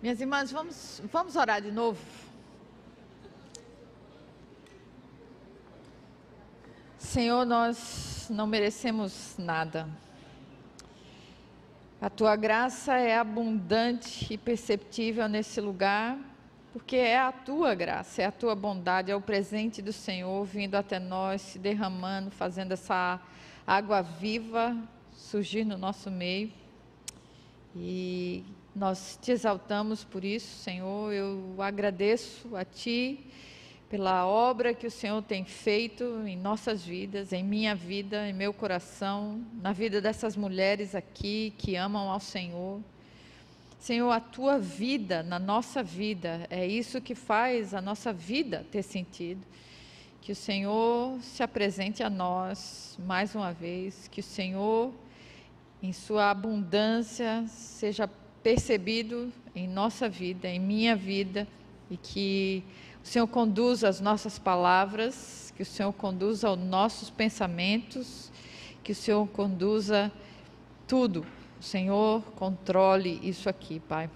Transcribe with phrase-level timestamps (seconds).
[0.00, 1.98] Minhas irmãs, vamos, vamos orar de novo?
[6.96, 9.88] Senhor, nós não merecemos nada.
[12.00, 16.16] A tua graça é abundante e perceptível nesse lugar,
[16.72, 20.76] porque é a tua graça, é a tua bondade, é o presente do Senhor vindo
[20.76, 23.20] até nós, se derramando, fazendo essa
[23.66, 24.76] água viva
[25.12, 26.52] surgir no nosso meio.
[27.74, 28.44] E
[28.78, 31.12] nós te exaltamos por isso, Senhor.
[31.12, 33.26] Eu agradeço a Ti
[33.90, 38.54] pela obra que o Senhor tem feito em nossas vidas, em minha vida, em meu
[38.54, 42.80] coração, na vida dessas mulheres aqui que amam ao Senhor.
[43.80, 48.84] Senhor, a tua vida na nossa vida, é isso que faz a nossa vida ter
[48.84, 49.44] sentido.
[50.20, 54.92] Que o Senhor se apresente a nós mais uma vez, que o Senhor,
[55.82, 58.08] em sua abundância, seja
[58.42, 61.46] percebido em nossa vida, em minha vida,
[61.90, 62.62] e que
[63.02, 68.30] o Senhor conduza as nossas palavras, que o Senhor conduza os nossos pensamentos,
[68.82, 70.12] que o Senhor conduza
[70.86, 71.26] tudo.
[71.60, 74.08] O Senhor controle isso aqui, Pai.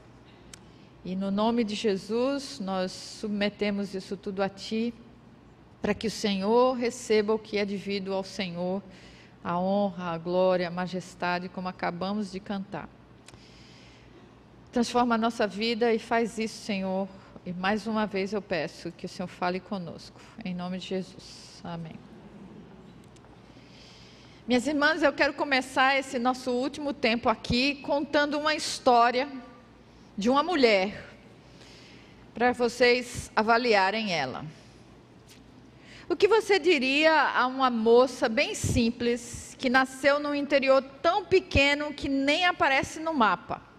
[1.04, 4.94] E no nome de Jesus, nós submetemos isso tudo a Ti,
[5.80, 8.80] para que o Senhor receba o que é devido ao Senhor,
[9.42, 12.88] a honra, a glória, a majestade, como acabamos de cantar.
[14.72, 17.06] Transforma a nossa vida e faz isso, Senhor.
[17.44, 20.18] E mais uma vez eu peço que o Senhor fale conosco.
[20.42, 21.60] Em nome de Jesus.
[21.62, 21.92] Amém.
[24.48, 29.28] Minhas irmãs, eu quero começar esse nosso último tempo aqui contando uma história
[30.16, 31.04] de uma mulher,
[32.32, 34.44] para vocês avaliarem ela.
[36.08, 41.92] O que você diria a uma moça bem simples, que nasceu num interior tão pequeno
[41.92, 43.71] que nem aparece no mapa?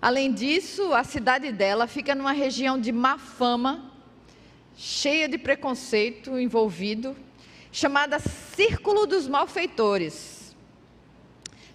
[0.00, 3.90] Além disso, a cidade dela fica numa região de má fama,
[4.76, 7.16] cheia de preconceito envolvido,
[7.72, 10.54] chamada Círculo dos Malfeitores.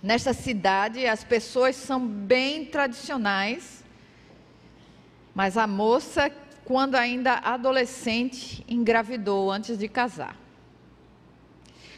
[0.02, 3.84] Nesta cidade, as pessoas são bem tradicionais,
[5.34, 6.32] mas a moça,
[6.66, 10.36] quando ainda adolescente, engravidou antes de casar.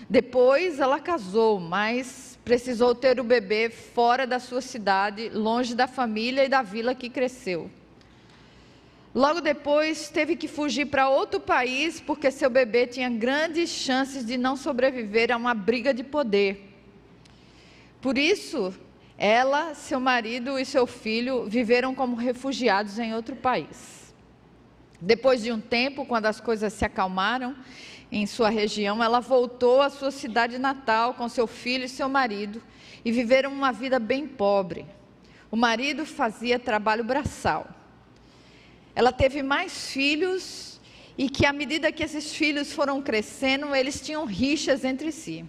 [0.09, 6.44] Depois ela casou, mas precisou ter o bebê fora da sua cidade, longe da família
[6.44, 7.70] e da vila que cresceu.
[9.16, 14.38] Logo depois, teve que fugir para outro país porque seu bebê tinha grandes chances de
[14.38, 16.74] não sobreviver a uma briga de poder.
[18.02, 18.74] Por isso,
[19.18, 24.04] ela, seu marido e seu filho viveram como refugiados em outro país.
[25.00, 27.56] Depois de um tempo, quando as coisas se acalmaram,
[28.12, 32.62] em sua região, ela voltou à sua cidade natal com seu filho e seu marido
[33.03, 34.86] e viveram uma vida bem pobre.
[35.50, 37.68] O marido fazia trabalho braçal.
[38.96, 40.80] Ela teve mais filhos
[41.18, 45.46] e que, à medida que esses filhos foram crescendo, eles tinham rixas entre si.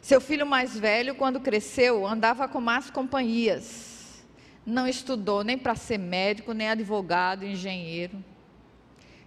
[0.00, 4.24] Seu filho mais velho, quando cresceu, andava com más companhias.
[4.64, 8.24] Não estudou nem para ser médico, nem advogado, engenheiro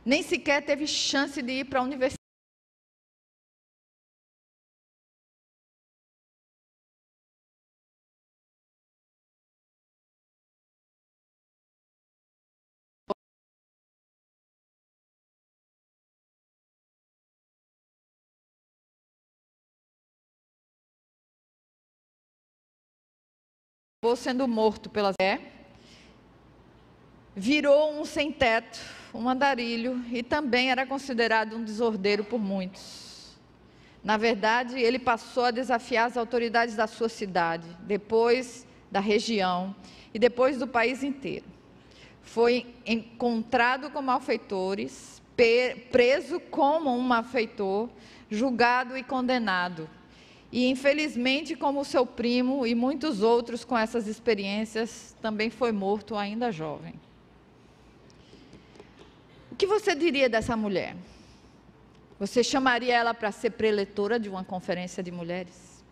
[0.05, 2.19] nem sequer teve chance de ir para a universidade.
[24.15, 25.39] sendo morto pela Zé,
[27.35, 28.79] virou um sem-teto
[29.13, 33.37] um andarilho e também era considerado um desordeiro por muitos.
[34.03, 39.75] Na verdade, ele passou a desafiar as autoridades da sua cidade, depois da região
[40.13, 41.45] e depois do país inteiro.
[42.21, 45.21] Foi encontrado com malfeitores,
[45.91, 47.89] preso como um malfeitor,
[48.29, 49.89] julgado e condenado.
[50.51, 56.51] E infelizmente, como seu primo e muitos outros com essas experiências, também foi morto ainda
[56.51, 56.93] jovem
[59.59, 60.95] que você diria dessa mulher?
[62.17, 65.83] Você chamaria ela para ser preletora de uma conferência de mulheres?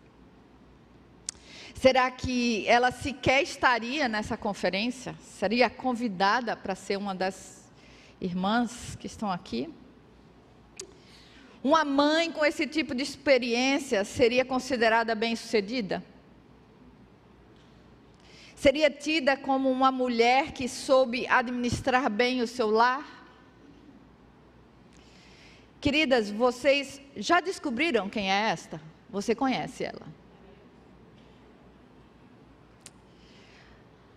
[1.74, 5.14] Será que ela sequer estaria nessa conferência?
[5.20, 7.70] Seria convidada para ser uma das
[8.18, 9.68] irmãs que estão aqui?
[11.62, 16.02] Uma mãe com esse tipo de experiência seria considerada bem-sucedida?
[18.56, 23.17] Seria tida como uma mulher que soube administrar bem o seu lar?
[25.80, 28.80] Queridas, vocês já descobriram quem é esta?
[29.08, 30.06] Você conhece ela?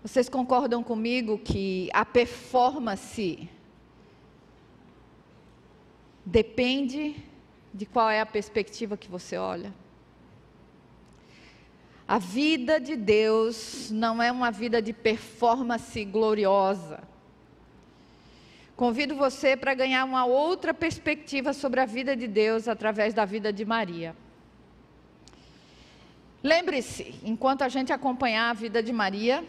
[0.04, 3.48] Vocês concordam comigo que a performance
[6.26, 7.16] depende
[7.72, 9.72] de qual é a perspectiva que você olha?
[12.08, 17.11] A vida de Deus não é uma vida de performance gloriosa.
[18.82, 23.54] Convido você para ganhar uma outra perspectiva sobre a vida de Deus através da vida
[23.54, 24.16] de Maria.
[26.42, 29.46] Lembre-se, enquanto a gente acompanhar a vida de Maria,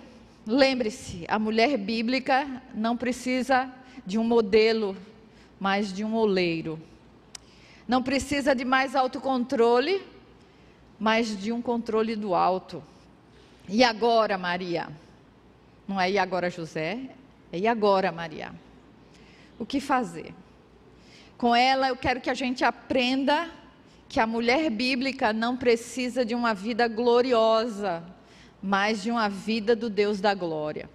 [0.46, 3.72] lembre-se, a mulher bíblica não precisa
[4.04, 4.94] de um modelo,
[5.58, 6.78] mas de um oleiro.
[7.88, 10.02] Não precisa de mais autocontrole,
[11.00, 12.84] mas de um controle do alto.
[13.66, 14.90] E agora, Maria?
[15.88, 16.98] Não é e agora, José?
[17.50, 18.52] É e agora, Maria?
[19.62, 20.34] O que fazer?
[21.38, 23.48] Com ela, eu quero que a gente aprenda
[24.08, 28.02] que a mulher bíblica não precisa de uma vida gloriosa,
[28.60, 30.90] mas de uma vida do Deus da glória.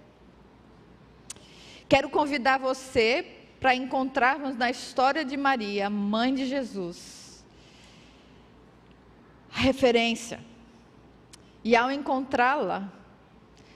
[1.88, 3.26] Quero convidar você
[3.58, 7.42] para encontrarmos na história de Maria, mãe de Jesus,
[9.48, 10.40] referência.
[11.64, 12.92] E ao encontrá-la,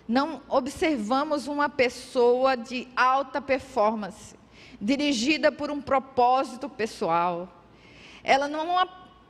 [0.07, 4.42] não observamos uma pessoa de alta performance,
[4.83, 7.49] dirigida por um propósito pessoal.
[8.25, 8.67] Ela não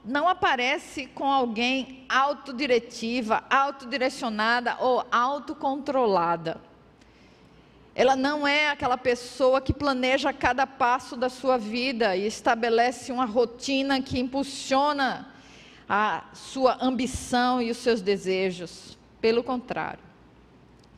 [0.04, 6.60] não aparece com alguém autodiretiva, autodirecionada ou autocontrolada.
[7.94, 13.26] Ela não é aquela pessoa que planeja cada passo da sua vida e estabelece uma
[13.26, 15.28] rotina que impulsiona
[15.88, 18.98] a sua ambição e os seus desejos.
[19.20, 20.02] Pelo contrário,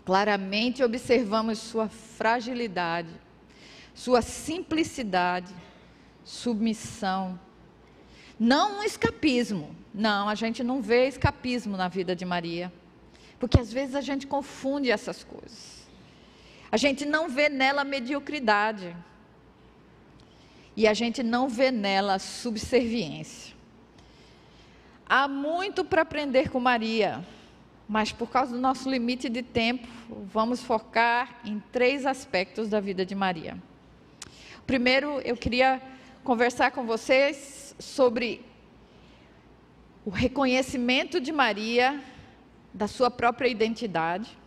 [0.05, 3.11] claramente observamos sua fragilidade,
[3.95, 5.55] sua simplicidade,
[6.25, 7.39] submissão,
[8.39, 9.75] não um escapismo.
[9.93, 12.73] Não, a gente não vê escapismo na vida de Maria.
[13.39, 15.87] Porque às vezes a gente confunde essas coisas.
[16.71, 18.95] A gente não vê nela mediocridade.
[20.77, 23.55] E a gente não vê nela subserviência.
[25.07, 27.25] Há muito para aprender com Maria,
[27.87, 29.87] mas por causa do nosso limite de tempo,
[30.33, 33.57] vamos focar em três aspectos da vida de Maria.
[34.67, 35.81] Primeiro, eu queria
[36.23, 38.41] conversar com vocês sobre
[40.07, 42.03] o reconhecimento de Maria
[42.73, 44.39] da sua própria identidade,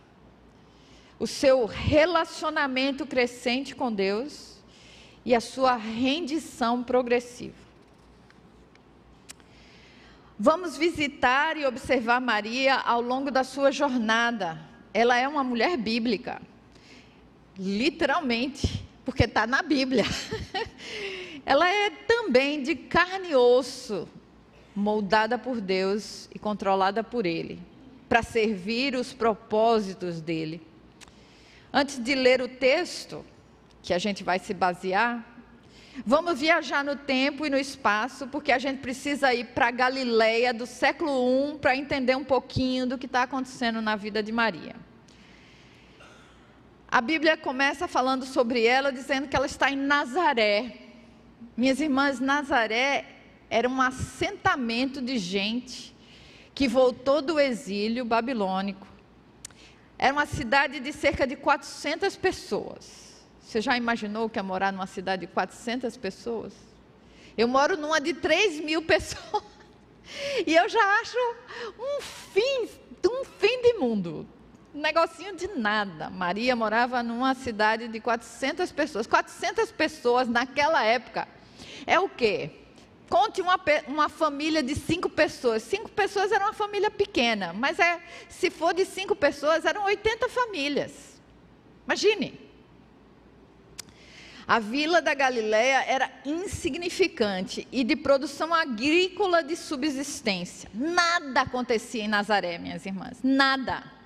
[1.20, 4.58] o seu relacionamento crescente com Deus
[5.24, 7.68] e a sua rendição progressiva.
[10.36, 14.60] Vamos visitar e observar Maria ao longo da sua jornada.
[14.92, 16.42] Ela é uma mulher bíblica,
[17.56, 20.04] literalmente, porque está na Bíblia.
[21.46, 24.06] ela é também de carne e osso,
[24.76, 27.58] moldada por Deus e controlada por Ele,
[28.06, 30.60] para servir os propósitos dele.
[31.72, 33.24] Antes de ler o texto,
[33.82, 35.24] que a gente vai se basear,
[36.04, 40.66] vamos viajar no tempo e no espaço, porque a gente precisa ir para Galileia do
[40.66, 44.76] século I para entender um pouquinho do que está acontecendo na vida de Maria.
[46.90, 50.74] A Bíblia começa falando sobre ela, dizendo que ela está em Nazaré,
[51.54, 53.04] minhas irmãs, Nazaré
[53.50, 55.94] era um assentamento de gente
[56.54, 58.86] que voltou do exílio babilônico.
[59.98, 63.26] Era uma cidade de cerca de 400 pessoas.
[63.40, 66.54] Você já imaginou que é morar numa cidade de 400 pessoas?
[67.36, 69.42] Eu moro numa de 3 mil pessoas.
[70.46, 71.18] E eu já acho
[71.78, 72.68] um fim,
[73.04, 74.26] um fim de mundo.
[74.78, 76.08] Negocinho de nada.
[76.08, 79.08] Maria morava numa cidade de 400 pessoas.
[79.08, 81.26] 400 pessoas naquela época
[81.84, 82.50] é o quê?
[83.08, 83.58] Conte uma,
[83.88, 85.64] uma família de cinco pessoas.
[85.64, 90.28] Cinco pessoas era uma família pequena, mas é, se for de cinco pessoas, eram 80
[90.28, 91.20] famílias.
[91.84, 92.38] Imagine.
[94.46, 100.70] A vila da Galileia era insignificante e de produção agrícola de subsistência.
[100.72, 103.18] Nada acontecia em Nazaré, minhas irmãs.
[103.24, 103.97] Nada.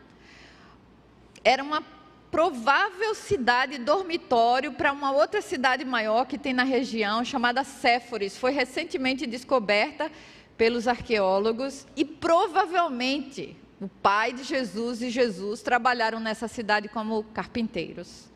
[1.44, 1.82] Era uma
[2.30, 8.38] provável cidade dormitório para uma outra cidade maior que tem na região, chamada Séforis.
[8.38, 10.10] Foi recentemente descoberta
[10.56, 18.30] pelos arqueólogos e provavelmente o pai de Jesus e Jesus trabalharam nessa cidade como carpinteiros.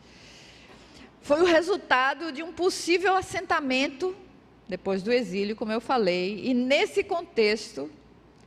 [1.22, 4.14] Foi o resultado de um possível assentamento
[4.68, 7.90] depois do exílio, como eu falei, e nesse contexto,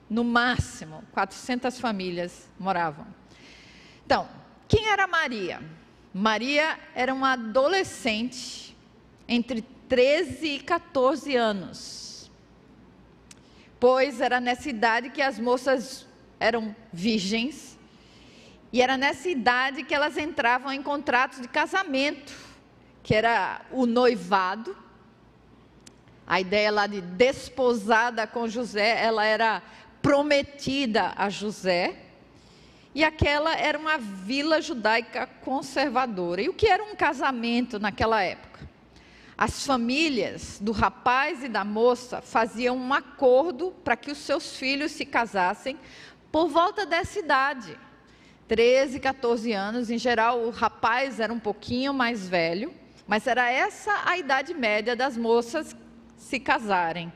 [0.09, 3.07] no máximo, 400 famílias moravam.
[4.05, 4.27] Então,
[4.69, 5.61] quem era Maria?
[6.13, 8.77] Maria era uma adolescente
[9.27, 12.31] entre 13 e 14 anos.
[13.79, 16.05] Pois era nessa idade que as moças
[16.39, 17.77] eram virgens
[18.71, 22.31] E era nessa idade que elas entravam em contratos de casamento,
[23.01, 24.77] que era o noivado.
[26.27, 29.63] A ideia lá de desposada com José, ela era
[30.03, 32.08] prometida a José.
[32.93, 36.41] E aquela era uma vila judaica conservadora.
[36.41, 38.67] E o que era um casamento naquela época?
[39.37, 44.91] As famílias do rapaz e da moça faziam um acordo para que os seus filhos
[44.91, 45.79] se casassem
[46.31, 47.77] por volta dessa idade.
[48.47, 49.89] 13, 14 anos.
[49.89, 52.73] Em geral, o rapaz era um pouquinho mais velho,
[53.07, 55.75] mas era essa a idade média das moças
[56.17, 57.13] se casarem.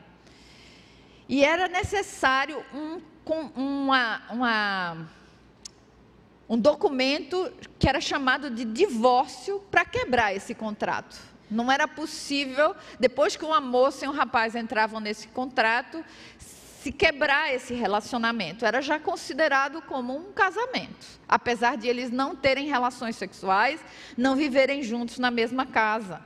[1.28, 3.02] E era necessário um,
[3.56, 5.10] uma, uma,
[6.48, 11.18] um documento que era chamado de divórcio para quebrar esse contrato.
[11.50, 16.04] Não era possível, depois que uma moça e um rapaz entravam nesse contrato,
[16.84, 18.66] se quebrar esse relacionamento.
[18.66, 23.80] Era já considerado como um casamento, apesar de eles não terem relações sexuais,
[24.18, 26.22] não viverem juntos na mesma casa.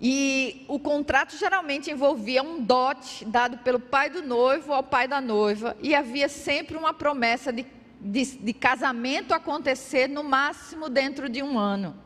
[0.00, 5.20] E o contrato geralmente envolvia um dote dado pelo pai do noivo ao pai da
[5.20, 7.66] noiva, e havia sempre uma promessa de,
[8.00, 11.96] de, de casamento acontecer no máximo dentro de um ano.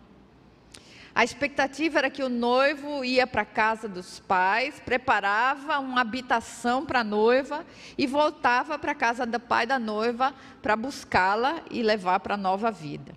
[1.15, 6.87] A expectativa era que o noivo ia para a casa dos pais, preparava uma habitação
[6.87, 7.67] para a noiva
[7.99, 12.39] e voltava para a casa do pai da noiva para buscá-la e levar para a
[12.39, 13.15] nova vida.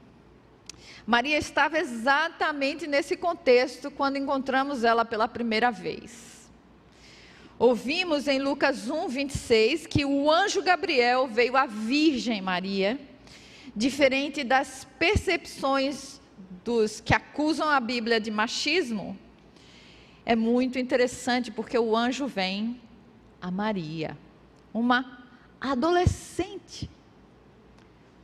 [1.05, 6.34] Maria estava exatamente nesse contexto quando encontramos ela pela primeira vez.
[7.57, 12.99] Ouvimos em Lucas 1, 26 que o anjo Gabriel veio à Virgem Maria,
[13.73, 16.19] diferente das percepções
[16.65, 19.17] dos que acusam a Bíblia de machismo,
[20.25, 22.81] é muito interessante porque o anjo vem
[23.39, 24.17] a Maria,
[24.73, 25.23] uma
[25.61, 26.89] adolescente.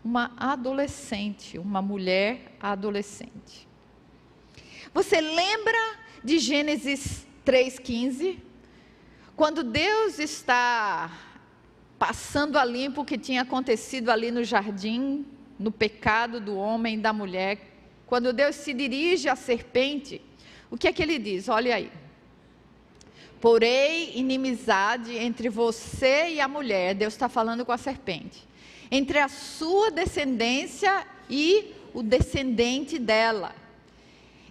[0.04, 3.68] Uma adolescente, uma mulher adolescente.
[4.92, 5.78] Você lembra
[6.24, 8.40] de Gênesis 3,15?
[9.42, 11.12] Quando Deus está
[11.98, 15.26] passando a limpo o que tinha acontecido ali no jardim,
[15.58, 17.58] no pecado do homem e da mulher,
[18.06, 20.22] quando Deus se dirige à serpente,
[20.70, 21.50] o que é que ele diz?
[21.50, 21.92] Olha aí.
[23.40, 28.48] Porém, inimizade entre você e a mulher, Deus está falando com a serpente,
[28.92, 33.56] entre a sua descendência e o descendente dela.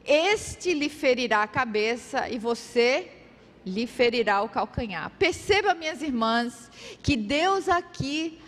[0.05, 3.20] Este lhe ferirá a cabeça e você
[3.65, 5.11] lhe ferirá o calcanhar.
[5.19, 6.71] Perceba, minhas irmãs,
[7.03, 8.41] que Deus aqui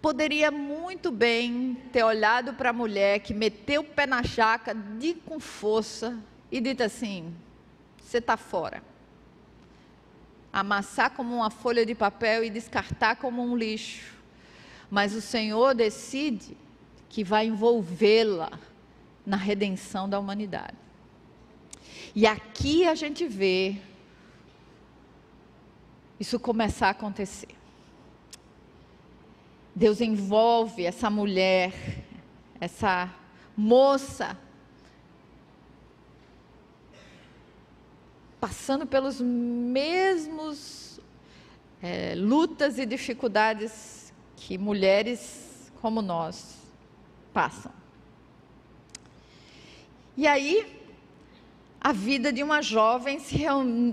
[0.00, 5.14] poderia muito bem ter olhado para a mulher que meteu o pé na jaca de
[5.14, 6.18] com força
[6.50, 7.34] e dito assim:
[8.00, 8.82] você está fora.
[10.52, 14.16] Amassar como uma folha de papel e descartar como um lixo.
[14.90, 16.56] Mas o Senhor decide
[17.08, 18.50] que vai envolvê-la
[19.26, 20.87] na redenção da humanidade.
[22.14, 23.76] E aqui a gente vê
[26.18, 27.48] isso começar a acontecer.
[29.74, 31.72] Deus envolve essa mulher,
[32.60, 33.14] essa
[33.56, 34.36] moça,
[38.40, 41.00] passando pelos mesmos
[41.80, 46.56] é, lutas e dificuldades que mulheres como nós
[47.32, 47.72] passam.
[50.16, 50.77] E aí,
[51.80, 53.44] a vida de uma jovem se,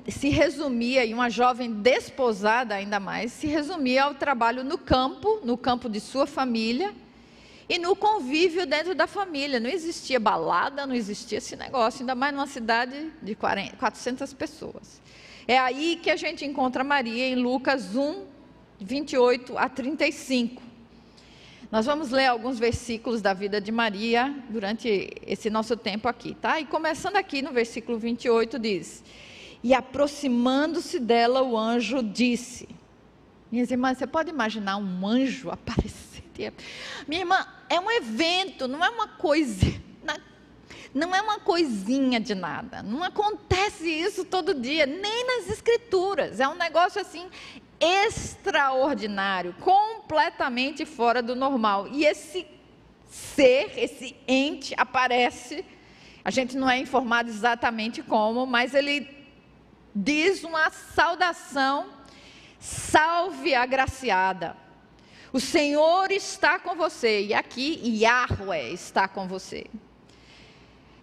[0.10, 5.56] se resumia, e uma jovem desposada ainda mais, se resumia ao trabalho no campo, no
[5.56, 6.94] campo de sua família,
[7.68, 9.60] e no convívio dentro da família.
[9.60, 15.02] Não existia balada, não existia esse negócio, ainda mais numa cidade de 40, 400 pessoas.
[15.48, 18.26] É aí que a gente encontra Maria em Lucas 1,
[18.80, 20.65] 28 a 35.
[21.72, 26.60] Nós vamos ler alguns versículos da vida de Maria durante esse nosso tempo aqui, tá?
[26.60, 29.04] E começando aqui no versículo 28 diz:
[29.64, 32.70] E aproximando-se dela, o anjo disse:
[33.52, 36.16] Minhas irmãs, você pode imaginar um anjo aparecer?
[37.08, 39.66] Minha irmã, é um evento, não é uma coisa,
[40.94, 42.82] não é uma coisinha de nada.
[42.82, 46.40] Não acontece isso todo dia, nem nas escrituras.
[46.40, 47.28] É um negócio assim
[47.80, 51.88] extraordinário, completamente fora do normal.
[51.90, 52.48] E esse
[53.10, 55.66] ser, esse ente aparece,
[56.24, 59.08] a gente não é informado exatamente como, mas ele
[59.94, 61.88] diz uma saudação:
[62.60, 64.56] salve agraciada.
[65.32, 67.26] O Senhor está com você.
[67.26, 69.66] E aqui, Yahweh está com você.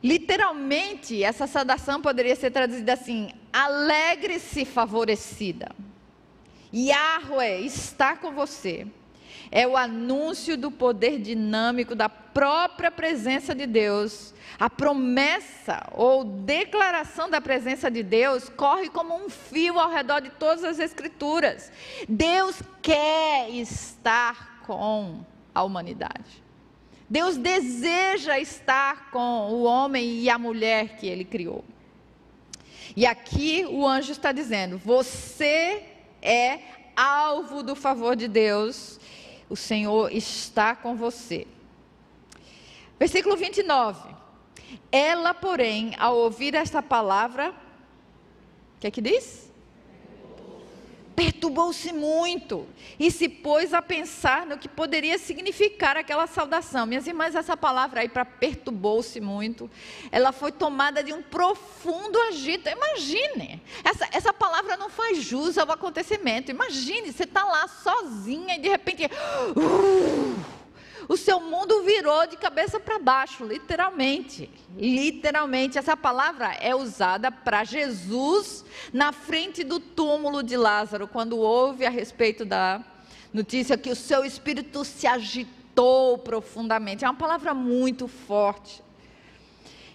[0.03, 5.71] Literalmente, essa saudação poderia ser traduzida assim: alegre-se favorecida.
[6.75, 8.87] Yahweh está com você.
[9.51, 14.33] é o anúncio do poder dinâmico da própria presença de Deus.
[14.59, 20.31] A promessa ou declaração da presença de Deus corre como um fio ao redor de
[20.31, 21.71] todas as Escrituras.
[22.09, 25.21] Deus quer estar com
[25.55, 26.43] a humanidade.
[27.13, 31.63] Deus deseja estar com o homem e a mulher que ele criou.
[32.97, 35.85] E aqui o anjo está dizendo: você
[36.23, 36.61] é
[36.97, 38.99] alvo do favor de Deus,
[39.51, 41.47] o Senhor está com você.
[42.99, 44.09] Versículo 29.
[44.91, 49.52] Ela, porém, ao ouvir esta palavra, o que é que diz?
[51.23, 52.67] Perturbou-se muito
[52.99, 56.85] e se pôs a pensar no que poderia significar aquela saudação.
[56.85, 59.71] Minhas irmãs, essa palavra aí para perturbou-se muito,
[60.11, 62.69] ela foi tomada de um profundo agito.
[62.69, 66.51] Imagine, essa, essa palavra não faz jus ao acontecimento.
[66.51, 69.05] Imagine, você está lá sozinha e de repente.
[69.57, 70.62] Uh,
[71.13, 74.49] o seu mundo virou de cabeça para baixo, literalmente.
[74.79, 78.65] Literalmente, essa palavra é usada para Jesus
[78.95, 82.83] na frente do túmulo de Lázaro, quando ouve a respeito da
[83.31, 87.05] notícia que o seu espírito se agitou profundamente.
[87.05, 88.83] É uma palavra muito forte.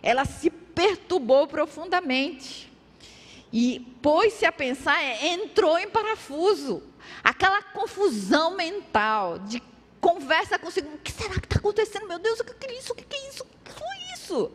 [0.03, 2.71] Ela se perturbou profundamente.
[3.51, 6.83] E pôs-se a pensar, entrou em parafuso.
[7.23, 9.59] Aquela confusão mental de
[9.99, 12.07] conversa consigo, o que será que está acontecendo?
[12.07, 12.93] Meu Deus, o que é isso?
[12.93, 13.43] O que é isso?
[13.43, 14.51] O que foi isso?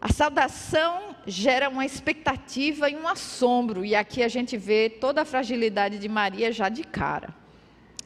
[0.00, 5.24] A saudação gera uma expectativa e um assombro, e aqui a gente vê toda a
[5.24, 7.32] fragilidade de Maria já de cara.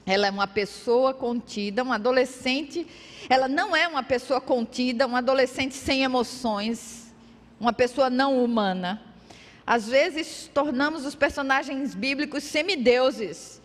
[0.05, 2.87] Ela é uma pessoa contida, um adolescente,
[3.31, 7.15] ela não é uma pessoa contida, um adolescente sem emoções,
[7.59, 9.03] uma pessoa não humana.
[9.67, 13.61] Às vezes tornamos os personagens bíblicos semideuses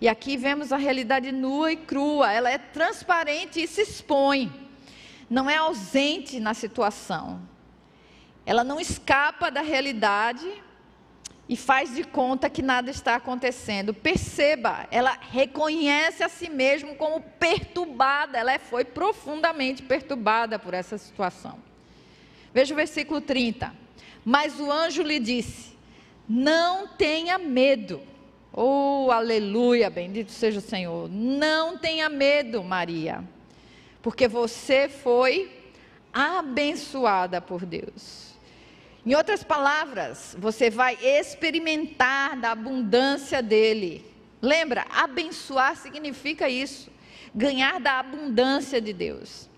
[0.00, 4.52] e aqui vemos a realidade nua e crua, ela é transparente e se expõe,
[5.28, 7.40] não é ausente na situação.
[8.46, 10.46] Ela não escapa da realidade
[11.48, 13.92] e faz de conta que nada está acontecendo.
[13.92, 21.58] Perceba, ela reconhece a si mesma como perturbada, ela foi profundamente perturbada por essa situação.
[22.52, 23.74] Veja o versículo 30.
[24.24, 25.76] Mas o anjo lhe disse:
[26.28, 28.00] Não tenha medo.
[28.52, 31.08] Oh, aleluia, bendito seja o Senhor.
[31.10, 33.22] Não tenha medo, Maria,
[34.02, 35.50] porque você foi
[36.12, 38.28] abençoada por Deus.
[39.04, 44.04] Em outras palavras, você vai experimentar da abundância dele.
[44.40, 46.90] Lembra, abençoar significa isso,
[47.34, 49.48] ganhar da abundância de Deus.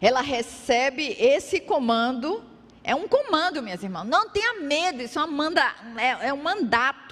[0.00, 2.44] Ela recebe esse comando,
[2.82, 4.04] é um comando, minhas irmãs.
[4.08, 5.62] Não tenha medo, isso é, manda,
[5.96, 7.11] é, é um mandato.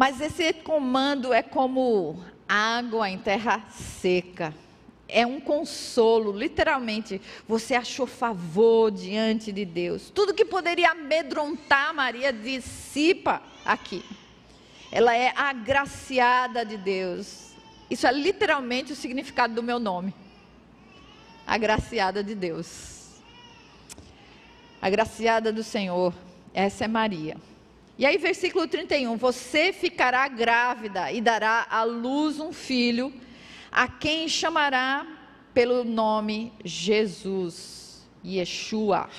[0.00, 4.54] Mas esse comando é como água em terra seca.
[5.06, 7.20] É um consolo, literalmente.
[7.46, 10.08] Você achou favor diante de Deus.
[10.08, 14.02] Tudo que poderia amedrontar Maria dissipa aqui.
[14.90, 17.50] Ela é agraciada de Deus.
[17.90, 20.14] Isso é literalmente o significado do meu nome.
[21.46, 23.20] Agraciada de Deus.
[24.80, 26.14] Agraciada do Senhor.
[26.54, 27.49] Essa é Maria.
[28.00, 33.12] E aí, versículo 31: Você ficará grávida e dará à luz um filho,
[33.70, 35.06] a quem chamará
[35.52, 39.10] pelo nome Jesus, Yeshua.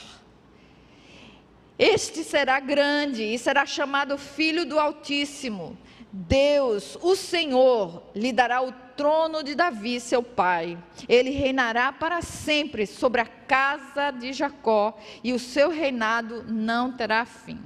[1.78, 5.78] Este será grande e será chamado Filho do Altíssimo.
[6.12, 10.76] Deus, o Senhor, lhe dará o trono de Davi, seu pai.
[11.08, 17.26] Ele reinará para sempre sobre a casa de Jacó, e o seu reinado não terá
[17.26, 17.62] fim.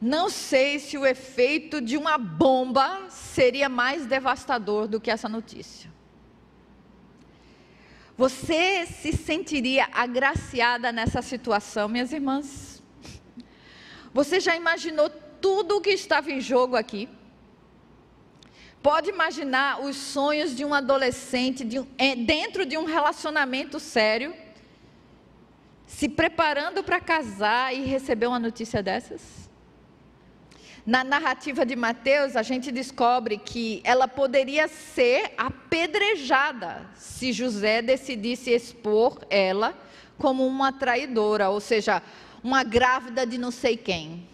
[0.00, 5.90] Não sei se o efeito de uma bomba seria mais devastador do que essa notícia.
[8.16, 12.82] Você se sentiria agraciada nessa situação, minhas irmãs?
[14.12, 17.08] Você já imaginou tudo o que estava em jogo aqui?
[18.80, 24.34] Pode imaginar os sonhos de um adolescente de é, dentro de um relacionamento sério,
[25.86, 29.43] se preparando para casar e receber uma notícia dessas?
[30.86, 38.50] Na narrativa de Mateus, a gente descobre que ela poderia ser apedrejada se José decidisse
[38.50, 39.74] expor ela
[40.18, 42.02] como uma traidora, ou seja,
[42.42, 44.28] uma grávida de não sei quem.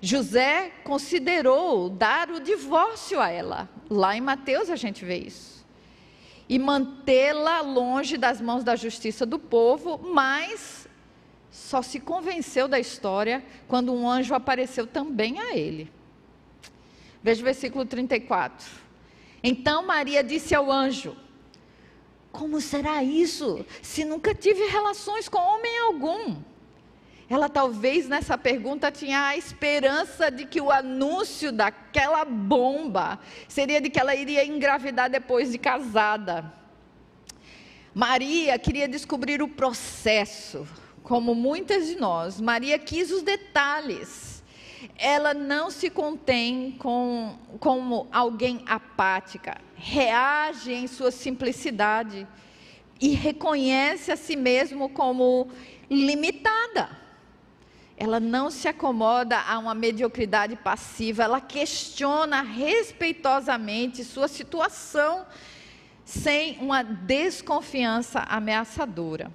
[0.00, 3.68] José considerou dar o divórcio a ela.
[3.90, 5.66] Lá em Mateus a gente vê isso.
[6.48, 10.79] E mantê-la longe das mãos da justiça do povo, mas
[11.50, 15.90] só se convenceu da história quando um anjo apareceu também a ele.
[17.22, 18.66] Veja o versículo 34.
[19.42, 21.16] Então Maria disse ao anjo:
[22.30, 26.36] Como será isso, se nunca tive relações com homem algum?
[27.28, 33.88] Ela talvez nessa pergunta tinha a esperança de que o anúncio daquela bomba seria de
[33.88, 36.52] que ela iria engravidar depois de casada.
[37.94, 40.66] Maria queria descobrir o processo,
[41.02, 42.40] como muitas de nós.
[42.40, 44.42] Maria quis os detalhes.
[44.96, 52.26] Ela não se contém com, como alguém apática, reage em sua simplicidade
[53.00, 55.48] e reconhece a si mesmo como
[55.90, 57.00] limitada
[58.00, 65.26] ela não se acomoda a uma mediocridade passiva, ela questiona respeitosamente sua situação
[66.02, 69.30] sem uma desconfiança ameaçadora.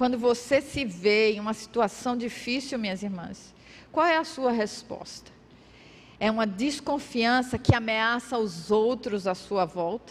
[0.00, 3.54] Quando você se vê em uma situação difícil, minhas irmãs,
[3.92, 5.30] qual é a sua resposta?
[6.18, 10.10] É uma desconfiança que ameaça os outros à sua volta?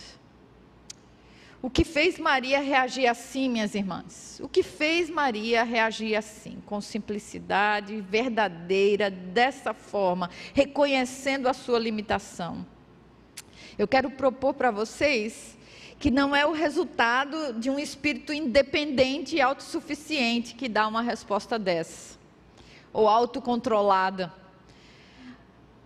[1.60, 4.40] O que fez Maria reagir assim, minhas irmãs?
[4.44, 12.64] O que fez Maria reagir assim, com simplicidade, verdadeira, dessa forma, reconhecendo a sua limitação?
[13.76, 15.58] Eu quero propor para vocês
[16.00, 21.60] que não é o resultado de um espírito independente e autossuficiente que dá uma resposta
[21.60, 22.18] dessa,
[22.94, 24.34] ou autocontrolada.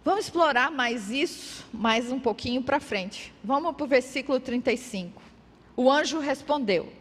[0.05, 3.33] Vamos explorar mais isso, mais um pouquinho para frente.
[3.43, 5.19] Vamos para o versículo 35.
[5.75, 6.93] O anjo respondeu: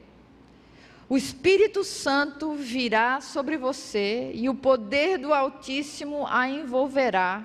[1.06, 7.44] O Espírito Santo virá sobre você e o poder do Altíssimo a envolverá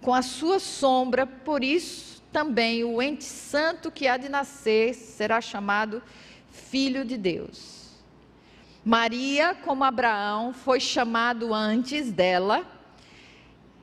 [0.00, 5.40] com a sua sombra, por isso também o ente santo que há de nascer será
[5.40, 6.02] chamado
[6.50, 7.94] Filho de Deus.
[8.84, 12.66] Maria, como Abraão, foi chamado antes dela,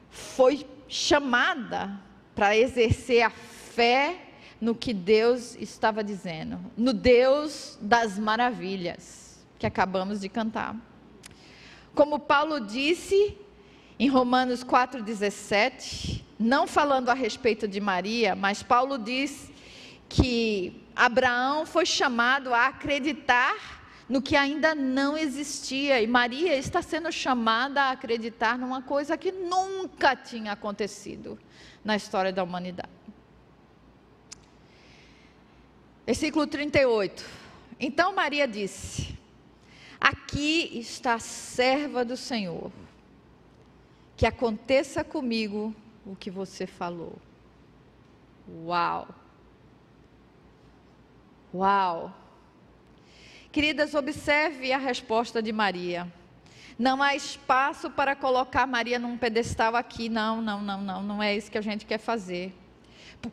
[0.09, 1.97] foi chamada
[2.35, 10.19] para exercer a fé no que Deus estava dizendo, no Deus das maravilhas que acabamos
[10.19, 10.75] de cantar.
[11.95, 13.37] Como Paulo disse
[14.01, 19.51] em Romanos 4,17, não falando a respeito de Maria, mas Paulo diz
[20.09, 27.11] que Abraão foi chamado a acreditar no que ainda não existia, e Maria está sendo
[27.11, 31.37] chamada a acreditar numa coisa que nunca tinha acontecido
[31.85, 32.89] na história da humanidade.
[36.07, 37.23] Versículo 38.
[37.79, 39.15] Então Maria disse:
[39.99, 42.71] Aqui está a serva do Senhor,
[44.21, 47.17] que aconteça comigo o que você falou.
[48.47, 49.07] Uau!
[51.51, 52.15] Uau!
[53.51, 56.07] Queridas, observe a resposta de Maria.
[56.77, 60.07] Não há espaço para colocar Maria num pedestal aqui.
[60.07, 61.01] Não, não, não, não.
[61.01, 62.53] Não é isso que a gente quer fazer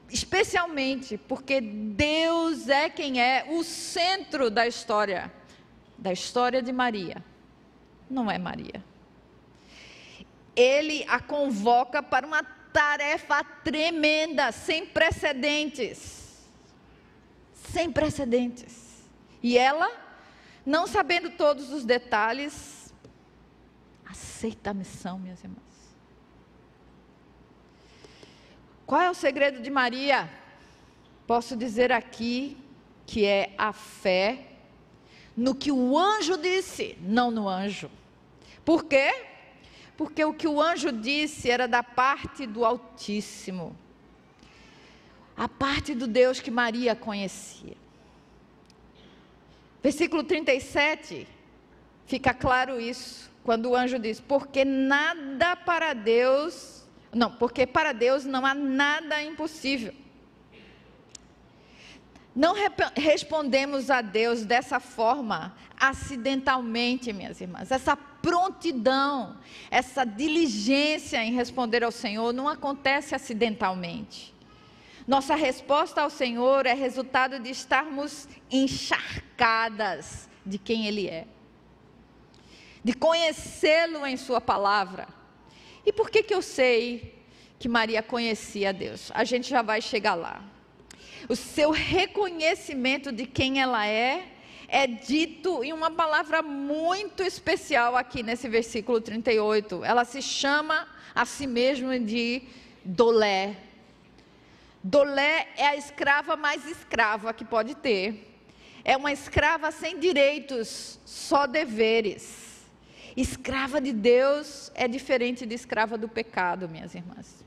[0.09, 5.31] especialmente porque Deus é quem é o centro da história,
[5.99, 7.23] da história de Maria.
[8.09, 8.83] Não é Maria.
[10.59, 16.49] Ele a convoca para uma tarefa tremenda, sem precedentes.
[17.55, 19.05] Sem precedentes.
[19.41, 19.89] E ela,
[20.67, 22.93] não sabendo todos os detalhes,
[24.05, 25.63] aceita a missão, minhas irmãs.
[28.85, 30.29] Qual é o segredo de Maria?
[31.25, 32.57] Posso dizer aqui
[33.07, 34.47] que é a fé
[35.37, 37.89] no que o anjo disse, não no anjo.
[38.65, 39.38] Por quê?
[39.99, 43.77] Porque o que o anjo disse era da parte do Altíssimo,
[45.37, 47.77] a parte do Deus que Maria conhecia.
[49.83, 51.27] Versículo 37,
[52.07, 56.79] fica claro isso, quando o anjo diz: Porque nada para Deus
[57.13, 59.95] não, porque para Deus não há nada impossível.
[62.35, 62.55] Não
[62.95, 67.73] respondemos a Deus dessa forma, acidentalmente, minhas irmãs.
[67.73, 67.97] Essa
[68.29, 69.39] prontidão,
[69.71, 74.35] essa diligência em responder ao Senhor não acontece acidentalmente.
[75.07, 81.27] Nossa resposta ao Senhor é resultado de estarmos encharcadas de quem Ele é,
[82.85, 85.09] de conhecê-lo em Sua palavra
[85.87, 87.15] e por que, que eu sei
[87.59, 89.11] que Maria conhecia Deus?
[89.15, 90.45] A gente já vai chegar lá.
[91.31, 94.27] O seu reconhecimento de quem ela é
[94.69, 99.83] é dito em uma palavra muito especial aqui nesse versículo 38.
[99.83, 102.43] Ela se chama a si mesma de
[102.85, 103.57] Dolé.
[104.85, 108.27] Dolé é a escrava mais escrava que pode ter.
[108.85, 112.67] É uma escrava sem direitos, só deveres.
[113.17, 117.45] Escrava de Deus é diferente de escrava do pecado, minhas irmãs.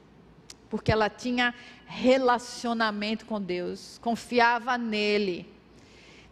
[0.70, 1.54] Porque ela tinha
[1.86, 5.48] relacionamento com Deus, confiava nele,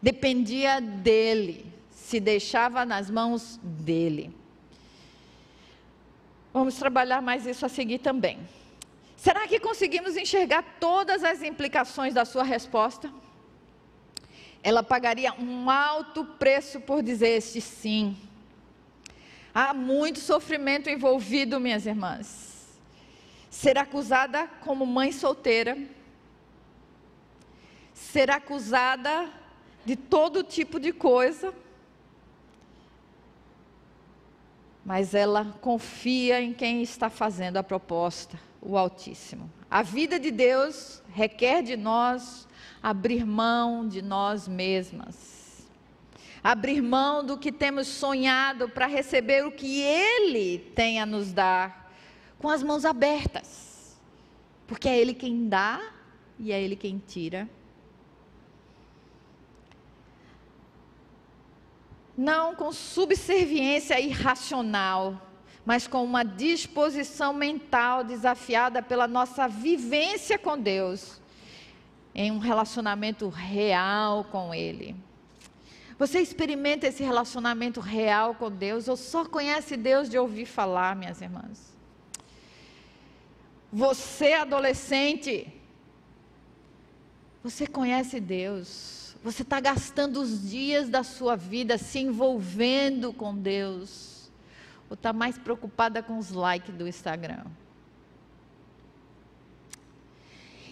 [0.01, 4.35] dependia dele, se deixava nas mãos dele.
[6.53, 8.39] Vamos trabalhar mais isso a seguir também.
[9.15, 13.11] Será que conseguimos enxergar todas as implicações da sua resposta?
[14.63, 18.17] Ela pagaria um alto preço por dizer este sim.
[19.53, 22.79] Há muito sofrimento envolvido, minhas irmãs.
[23.49, 25.77] Ser acusada como mãe solteira,
[27.93, 29.29] ser acusada
[29.85, 31.53] de todo tipo de coisa,
[34.85, 39.51] mas ela confia em quem está fazendo a proposta, o Altíssimo.
[39.69, 42.47] A vida de Deus requer de nós
[42.81, 45.39] abrir mão de nós mesmas
[46.43, 51.91] abrir mão do que temos sonhado para receber o que Ele tem a nos dar,
[52.37, 53.97] com as mãos abertas,
[54.65, 55.81] porque é Ele quem dá
[56.37, 57.49] e é Ele quem tira.
[62.19, 65.21] Não com subserviência irracional,
[65.65, 71.21] mas com uma disposição mental desafiada pela nossa vivência com Deus,
[72.13, 74.97] em um relacionamento real com Ele.
[75.97, 81.21] Você experimenta esse relacionamento real com Deus ou só conhece Deus de ouvir falar, minhas
[81.21, 81.73] irmãs?
[83.71, 85.47] Você, adolescente,
[87.41, 88.98] você conhece Deus.
[89.23, 94.31] Você está gastando os dias da sua vida se envolvendo com Deus.
[94.89, 97.45] Ou está mais preocupada com os likes do Instagram?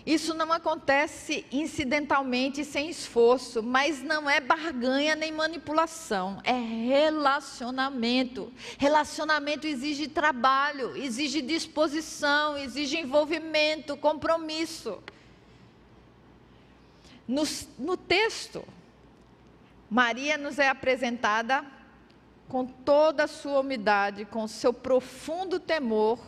[0.08, 8.50] Isso não acontece incidentalmente, sem esforço, mas não é barganha nem manipulação, é relacionamento.
[8.78, 15.04] Relacionamento exige trabalho, exige disposição, exige envolvimento, compromisso.
[17.28, 17.44] No,
[17.78, 18.64] no texto,
[19.90, 21.66] Maria nos é apresentada
[22.48, 26.20] com toda a sua umidade, com seu profundo temor,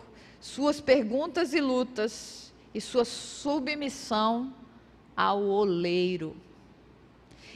[0.42, 4.54] suas perguntas e lutas e sua submissão
[5.16, 6.36] ao oleiro.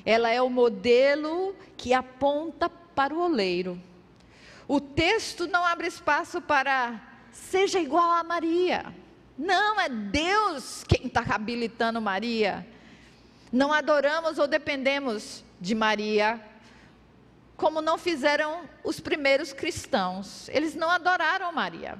[0.05, 3.81] Ela é o modelo que aponta para o oleiro.
[4.67, 7.01] O texto não abre espaço para
[7.31, 8.93] seja igual a Maria.
[9.37, 12.65] Não, é Deus quem está habilitando Maria.
[13.53, 16.43] Não adoramos ou dependemos de Maria,
[17.55, 20.49] como não fizeram os primeiros cristãos.
[20.49, 21.99] Eles não adoraram Maria.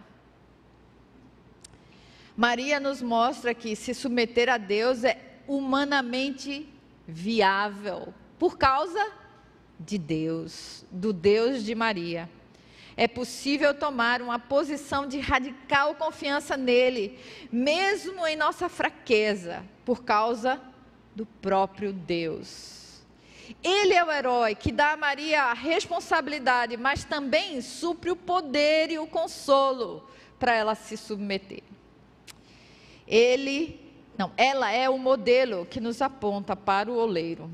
[2.35, 6.67] Maria nos mostra que se submeter a Deus é humanamente
[7.07, 9.11] viável por causa
[9.79, 12.27] de Deus, do Deus de Maria.
[12.97, 17.19] É possível tomar uma posição de radical confiança nele,
[17.51, 20.59] mesmo em nossa fraqueza, por causa
[21.15, 23.01] do próprio Deus.
[23.63, 28.91] Ele é o herói que dá a Maria a responsabilidade, mas também supre o poder
[28.91, 30.07] e o consolo
[30.39, 31.63] para ela se submeter.
[33.07, 33.79] Ele,
[34.17, 37.49] não, ela é o modelo que nos aponta para o oleiro.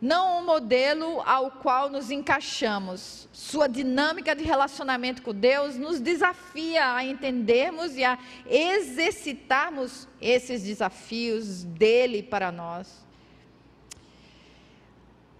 [0.00, 3.28] Não um modelo ao qual nos encaixamos.
[3.32, 11.64] Sua dinâmica de relacionamento com Deus nos desafia a entendermos e a exercitarmos esses desafios
[11.64, 13.06] dele para nós.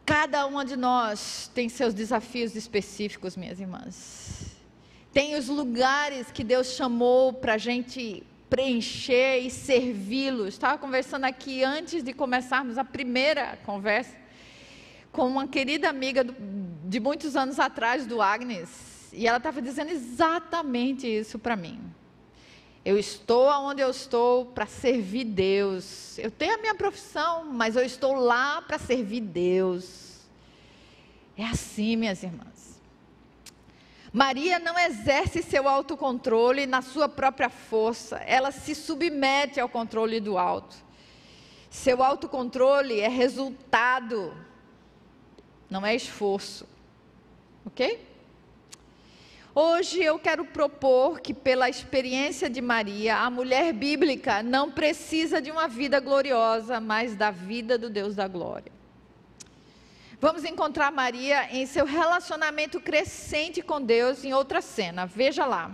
[0.07, 4.57] Cada uma de nós tem seus desafios específicos, minhas irmãs.
[5.13, 10.49] Tem os lugares que Deus chamou para a gente preencher e servi-los.
[10.49, 14.26] Estava conversando aqui antes de começarmos a primeira conversa
[15.17, 16.37] com uma querida amiga do,
[16.85, 21.81] de muitos anos atrás, do Agnes, e ela estava dizendo exatamente isso para mim.
[22.85, 26.19] Eu estou onde eu estou para servir Deus.
[26.19, 30.21] Eu tenho a minha profissão, mas eu estou lá para servir Deus.
[31.35, 32.79] É assim, minhas irmãs.
[34.13, 40.37] Maria não exerce seu autocontrole na sua própria força, ela se submete ao controle do
[40.37, 40.77] alto.
[41.71, 44.33] Seu autocontrole é resultado,
[45.71, 46.67] não é esforço.
[47.65, 48.07] Ok?
[49.55, 55.51] Hoje eu quero propor que, pela experiência de Maria, a mulher bíblica não precisa de
[55.51, 58.71] uma vida gloriosa, mas da vida do Deus da glória.
[60.21, 65.07] Vamos encontrar Maria em seu relacionamento crescente com Deus em outra cena.
[65.07, 65.71] Veja lá.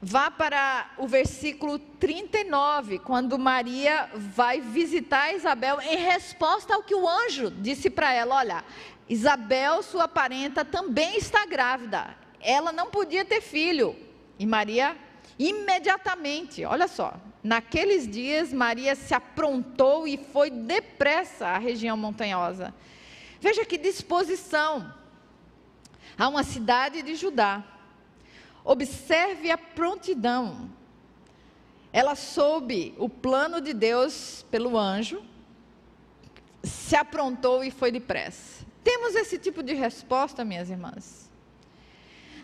[0.00, 7.08] Vá para o versículo 39, quando Maria vai visitar Isabel em resposta ao que o
[7.08, 8.64] anjo disse para ela: Olha,
[9.08, 12.14] Isabel, sua parenta, também está grávida.
[12.40, 13.96] Ela não podia ter filho.
[14.38, 14.94] E Maria,
[15.38, 22.74] imediatamente, olha só, naqueles dias, Maria se aprontou e foi depressa à região montanhosa.
[23.40, 24.92] Veja que disposição.
[26.18, 27.64] A uma cidade de Judá
[28.66, 30.68] Observe a prontidão.
[31.92, 35.22] Ela soube o plano de Deus pelo anjo,
[36.64, 38.66] se aprontou e foi depressa.
[38.82, 41.30] Temos esse tipo de resposta, minhas irmãs.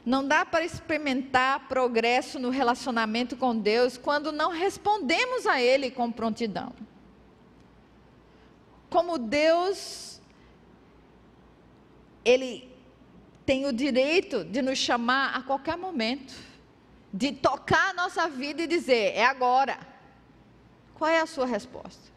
[0.07, 6.11] Não dá para experimentar progresso no relacionamento com Deus quando não respondemos a Ele com
[6.11, 6.73] prontidão.
[8.89, 10.21] Como Deus,
[12.25, 12.72] Ele
[13.45, 16.35] tem o direito de nos chamar a qualquer momento,
[17.13, 19.79] de tocar a nossa vida e dizer: é agora.
[20.95, 22.13] Qual é a sua resposta?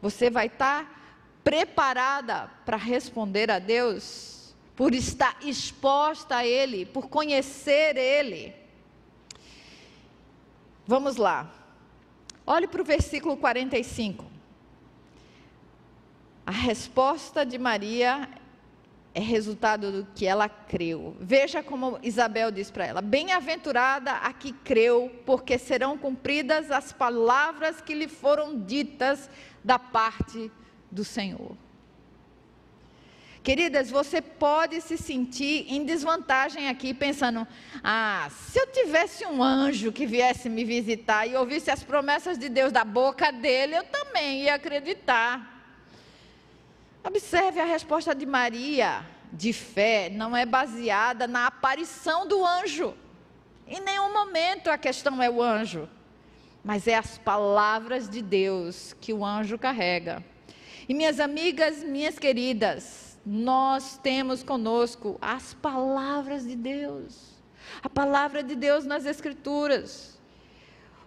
[0.00, 7.96] Você vai estar preparada para responder a Deus, por estar exposta a Ele, por conhecer
[7.96, 8.54] Ele?
[10.86, 11.52] Vamos lá.
[12.46, 14.24] Olhe para o versículo 45.
[16.46, 18.26] A resposta de Maria
[19.18, 21.16] é resultado do que ela creu.
[21.18, 27.80] Veja como Isabel diz para ela: Bem-aventurada a que creu, porque serão cumpridas as palavras
[27.80, 29.28] que lhe foram ditas
[29.64, 30.50] da parte
[30.88, 31.56] do Senhor.
[33.42, 37.44] Queridas, você pode se sentir em desvantagem aqui, pensando:
[37.82, 42.48] ah, se eu tivesse um anjo que viesse me visitar e ouvisse as promessas de
[42.48, 45.57] Deus da boca dele, eu também ia acreditar.
[47.08, 52.94] Observe a resposta de Maria, de fé, não é baseada na aparição do anjo.
[53.66, 55.88] Em nenhum momento a questão é o anjo,
[56.62, 60.22] mas é as palavras de Deus que o anjo carrega.
[60.86, 67.40] E minhas amigas, minhas queridas, nós temos conosco as palavras de Deus,
[67.82, 70.20] a palavra de Deus nas Escrituras.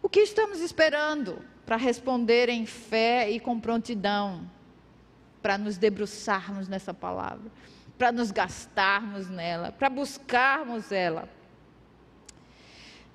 [0.01, 4.49] O que estamos esperando para responder em fé e com prontidão?
[5.41, 7.51] Para nos debruçarmos nessa palavra,
[7.97, 11.27] para nos gastarmos nela, para buscarmos ela.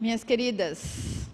[0.00, 1.26] Minhas queridas,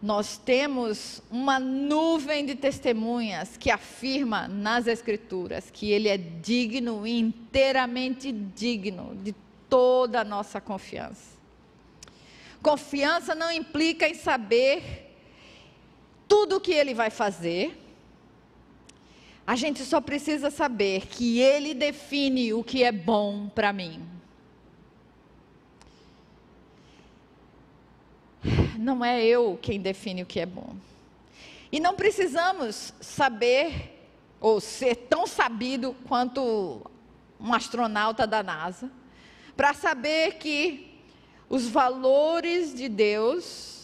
[0.00, 8.30] nós temos uma nuvem de testemunhas que afirma nas Escrituras que Ele é digno, inteiramente
[8.30, 9.34] digno de
[9.68, 11.36] toda a nossa confiança.
[12.62, 15.16] Confiança não implica em saber
[16.28, 17.76] tudo o que Ele vai fazer,
[19.48, 24.06] a gente só precisa saber que Ele define o que é bom para mim.
[28.78, 30.76] Não é eu quem define o que é bom.
[31.72, 34.06] E não precisamos saber
[34.38, 36.82] ou ser tão sabido quanto
[37.40, 38.90] um astronauta da NASA
[39.56, 41.00] para saber que
[41.48, 43.77] os valores de Deus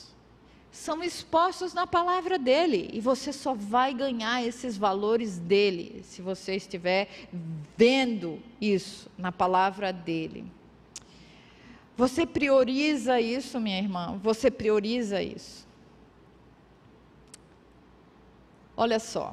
[0.74, 2.90] são expostos na palavra dele.
[2.92, 7.08] E você só vai ganhar esses valores dele se você estiver
[7.76, 10.44] vendo isso na palavra dele.
[11.96, 14.18] Você prioriza isso, minha irmã?
[14.20, 15.64] Você prioriza isso?
[18.76, 19.32] Olha só.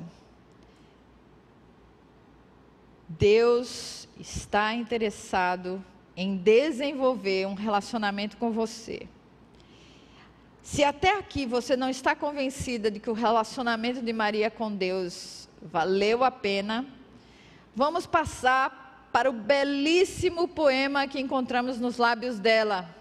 [3.10, 5.84] Deus está interessado
[6.16, 9.08] em desenvolver um relacionamento com você.
[10.64, 15.50] Se até aqui você não está convencida de que o relacionamento de Maria com Deus
[15.62, 16.86] valeu a pena,
[17.76, 22.96] vamos passar para o belíssimo poema que encontramos nos lábios dela.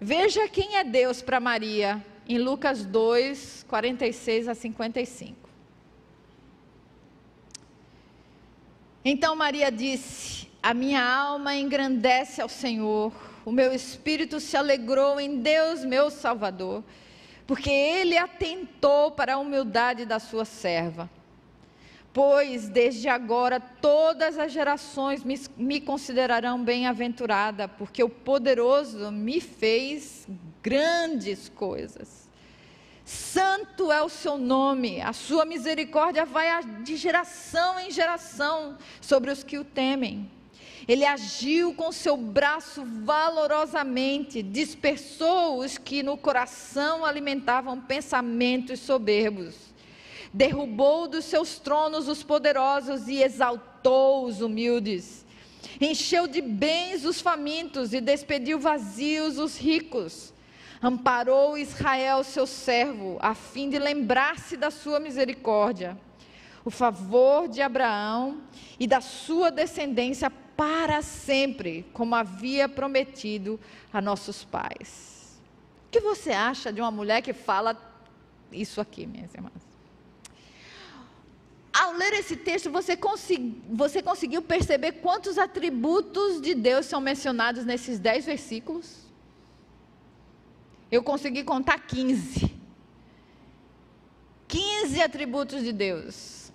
[0.00, 5.48] Veja quem é Deus para Maria, em Lucas 2, 46 a 55.
[9.04, 13.12] Então Maria disse: A minha alma engrandece ao Senhor
[13.44, 16.82] o meu espírito se alegrou em Deus, meu Salvador,
[17.46, 21.10] porque ele atentou para a humildade da sua serva.
[22.12, 30.28] Pois desde agora todas as gerações me, me considerarão bem-aventurada, porque o poderoso me fez
[30.62, 32.28] grandes coisas.
[33.04, 39.42] Santo é o seu nome, a sua misericórdia vai de geração em geração sobre os
[39.42, 40.30] que o temem.
[40.86, 49.54] Ele agiu com seu braço valorosamente, dispersou os que no coração alimentavam pensamentos soberbos.
[50.34, 55.24] Derrubou dos seus tronos os poderosos e exaltou os humildes.
[55.80, 60.32] Encheu de bens os famintos e despediu vazios os ricos.
[60.84, 65.96] amparou Israel, seu servo, a fim de lembrar-se da sua misericórdia,
[66.64, 68.40] o favor de Abraão
[68.80, 73.58] e da sua descendência para sempre, como havia prometido
[73.92, 75.40] a nossos pais.
[75.86, 77.76] O que você acha de uma mulher que fala
[78.50, 79.72] isso aqui, minhas irmãs?
[81.72, 87.64] Ao ler esse texto, você, consegui, você conseguiu perceber quantos atributos de Deus são mencionados
[87.64, 89.06] nesses dez versículos?
[90.90, 92.54] Eu consegui contar 15.
[94.46, 96.52] 15 atributos de Deus.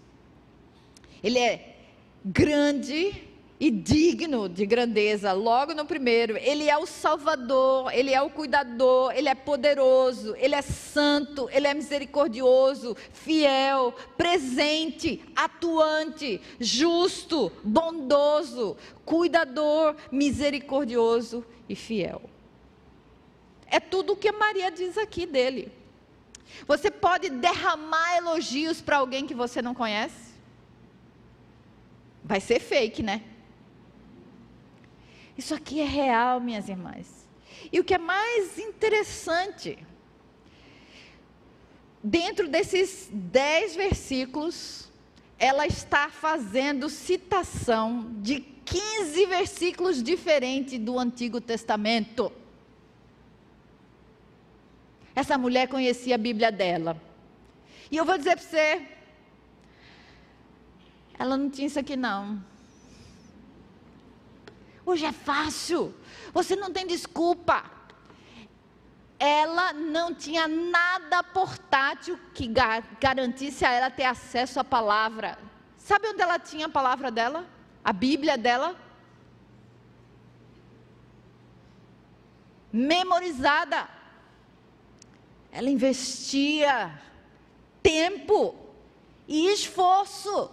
[1.23, 1.77] Ele é
[2.23, 3.26] grande
[3.59, 6.37] e digno de grandeza, logo no primeiro.
[6.37, 11.67] Ele é o Salvador, ele é o cuidador, ele é poderoso, ele é santo, ele
[11.67, 22.21] é misericordioso, fiel, presente, atuante, justo, bondoso, cuidador, misericordioso e fiel.
[23.65, 25.71] É tudo o que Maria diz aqui dele.
[26.67, 30.27] Você pode derramar elogios para alguém que você não conhece?
[32.23, 33.23] Vai ser fake, né?
[35.37, 37.27] Isso aqui é real, minhas irmãs.
[37.71, 39.77] E o que é mais interessante,
[42.03, 44.89] dentro desses dez versículos,
[45.37, 52.31] ela está fazendo citação de 15 versículos diferentes do Antigo Testamento.
[55.15, 57.01] Essa mulher conhecia a Bíblia dela.
[57.89, 58.87] E eu vou dizer para você,
[61.17, 62.43] ela não tinha isso aqui não.
[64.89, 65.93] Hoje é fácil,
[66.31, 67.63] você não tem desculpa.
[69.19, 72.47] Ela não tinha nada portátil que
[72.99, 75.37] garantisse a ela ter acesso à palavra.
[75.75, 77.45] Sabe onde ela tinha a palavra dela?
[77.83, 78.75] A Bíblia dela?
[82.71, 83.89] Memorizada
[85.51, 87.01] ela investia
[87.81, 88.55] tempo
[89.27, 90.51] e esforço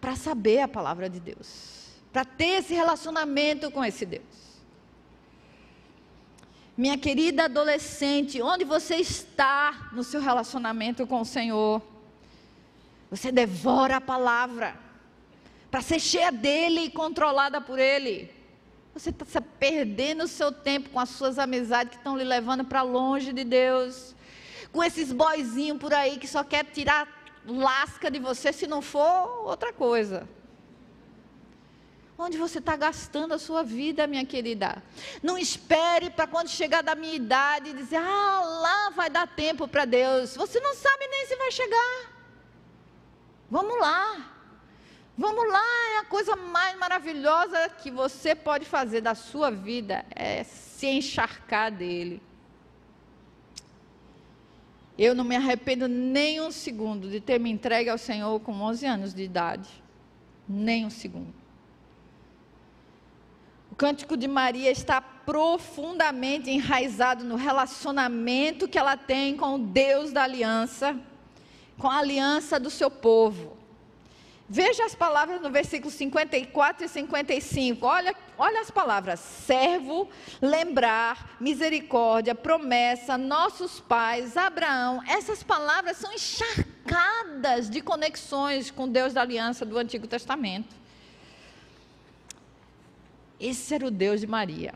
[0.00, 1.79] para saber a palavra de Deus,
[2.12, 4.24] para ter esse relacionamento com esse Deus.
[6.76, 11.82] Minha querida adolescente, onde você está no seu relacionamento com o Senhor?
[13.10, 14.76] Você devora a palavra
[15.70, 18.32] para ser cheia dele e controlada por ele.
[18.94, 22.82] Você está perdendo o seu tempo com as suas amizades que estão lhe levando para
[22.82, 24.14] longe de Deus.
[24.72, 27.06] Com esses boizinhos por aí que só quer tirar
[27.46, 30.28] lasca de você se não for outra coisa.
[32.22, 34.82] Onde você está gastando a sua vida, minha querida?
[35.22, 39.86] Não espere para quando chegar da minha idade dizer, ah, lá vai dar tempo para
[39.86, 40.36] Deus.
[40.36, 42.12] Você não sabe nem se vai chegar.
[43.50, 44.36] Vamos lá.
[45.16, 45.64] Vamos lá,
[45.94, 51.72] é a coisa mais maravilhosa que você pode fazer da sua vida é se encharcar
[51.72, 52.22] dele.
[54.98, 58.86] Eu não me arrependo nem um segundo de ter me entregue ao Senhor com 11
[58.86, 59.68] anos de idade.
[60.46, 61.39] Nem um segundo.
[63.80, 70.24] Cântico de Maria está profundamente enraizado no relacionamento que ela tem com o Deus da
[70.24, 70.94] aliança,
[71.78, 73.56] com a aliança do seu povo.
[74.46, 77.86] Veja as palavras no versículo 54 e 55.
[77.86, 80.10] Olha, olha as palavras: servo,
[80.42, 85.02] lembrar, misericórdia, promessa, nossos pais, Abraão.
[85.08, 90.80] Essas palavras são encharcadas de conexões com Deus da aliança do Antigo Testamento.
[93.40, 94.74] Esse era o Deus de Maria.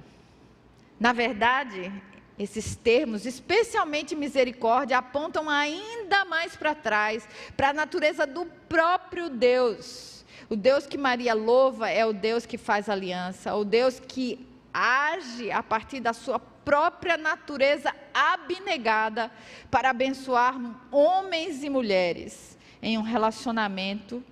[0.99, 1.93] Na verdade,
[2.39, 10.25] esses termos, especialmente misericórdia, apontam ainda mais para trás, para a natureza do próprio Deus.
[10.49, 15.51] O Deus que Maria louva é o Deus que faz aliança, o Deus que age
[15.51, 19.31] a partir da sua própria natureza abnegada
[19.71, 20.59] para abençoar
[20.91, 24.25] homens e mulheres em um relacionamento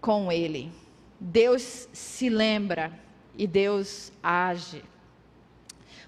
[0.00, 0.70] com Ele.
[1.20, 2.92] Deus se lembra
[3.36, 4.84] e Deus age.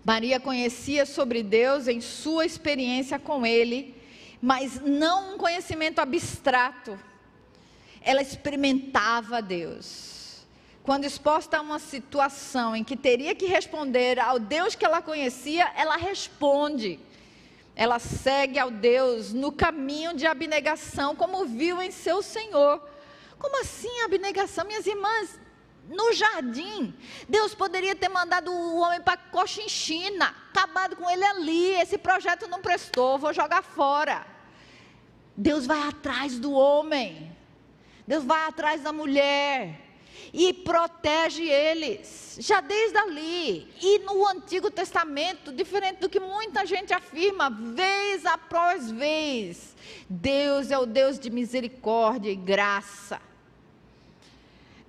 [0.04, 3.94] Maria conhecia sobre Deus em sua experiência com Ele,
[4.40, 6.98] mas não um conhecimento abstrato.
[8.00, 10.46] Ela experimentava Deus.
[10.82, 15.70] Quando exposta a uma situação em que teria que responder ao Deus que ela conhecia,
[15.76, 16.98] ela responde.
[17.76, 22.82] Ela segue ao Deus no caminho de abnegação, como viu em seu Senhor.
[23.40, 24.64] Como assim abnegação?
[24.66, 25.40] Minhas irmãs,
[25.88, 26.94] no jardim.
[27.28, 31.72] Deus poderia ter mandado o homem para Cochinchina, acabado com ele ali.
[31.80, 34.24] Esse projeto não prestou, vou jogar fora.
[35.36, 37.36] Deus vai atrás do homem.
[38.06, 39.88] Deus vai atrás da mulher.
[40.32, 43.68] e protege eles, já desde ali.
[43.80, 49.74] E no Antigo Testamento, diferente do que muita gente afirma, vez após vez,
[50.08, 53.20] Deus é o Deus de misericórdia e graça.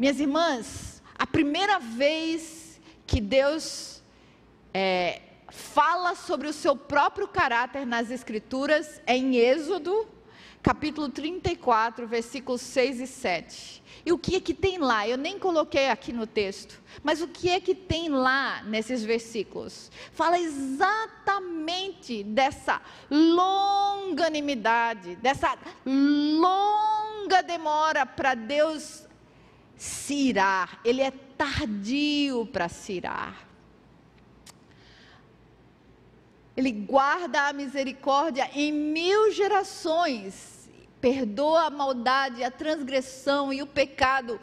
[0.01, 4.01] Minhas irmãs, a primeira vez que Deus
[4.73, 10.07] é, fala sobre o seu próprio caráter nas Escrituras é em Êxodo,
[10.63, 13.83] capítulo 34, versículos 6 e 7.
[14.03, 15.07] E o que é que tem lá?
[15.07, 19.91] Eu nem coloquei aqui no texto, mas o que é que tem lá nesses versículos?
[20.13, 29.10] Fala exatamente dessa longanimidade, dessa longa demora para Deus
[29.81, 30.79] se irar.
[30.85, 33.47] Ele é tardio para se irar.
[36.55, 40.69] Ele guarda a misericórdia em mil gerações,
[40.99, 44.39] perdoa a maldade, a transgressão e o pecado.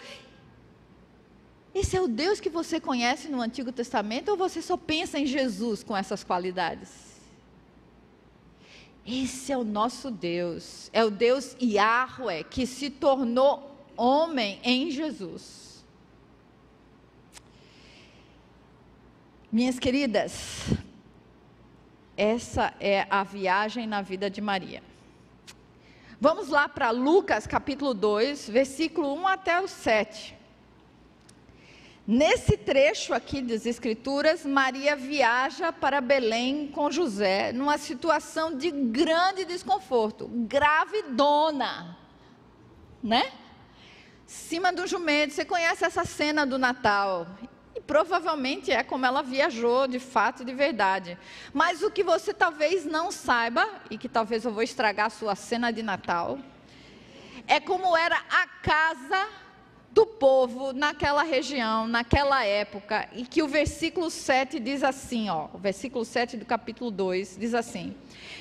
[1.73, 5.27] Esse é o Deus que você conhece no Antigo Testamento ou você só pensa em
[5.27, 6.91] Jesus com essas qualidades?
[9.07, 15.85] Esse é o nosso Deus, é o Deus Yahweh que se tornou homem em Jesus.
[19.51, 20.67] Minhas queridas,
[22.17, 24.83] essa é a viagem na vida de Maria.
[26.21, 30.37] Vamos lá para Lucas capítulo 2, versículo 1 até o 7.
[32.07, 39.45] Nesse trecho aqui das Escrituras, Maria viaja para Belém com José, numa situação de grande
[39.45, 41.99] desconforto, gravidona,
[43.03, 43.31] né?
[44.29, 47.27] Cima do jumento, você conhece essa cena do Natal?
[47.75, 51.17] E provavelmente é como ela viajou de fato de verdade.
[51.51, 55.35] Mas o que você talvez não saiba, e que talvez eu vou estragar a sua
[55.35, 56.39] cena de Natal,
[57.47, 59.29] é como era a casa
[59.91, 65.59] do povo naquela região, naquela época, e que o versículo 7 diz assim, ó, o
[65.59, 67.97] versículo 7 do capítulo 2 diz assim: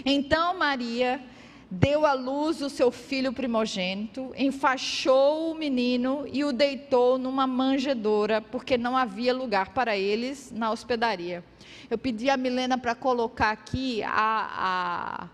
[0.06, 1.22] Então Maria
[1.70, 8.42] deu à luz o seu filho primogênito, enfaixou o menino e o deitou numa manjedoura,
[8.42, 11.44] porque não havia lugar para eles na hospedaria.
[11.90, 15.28] Eu pedi a Milena para colocar aqui a, a,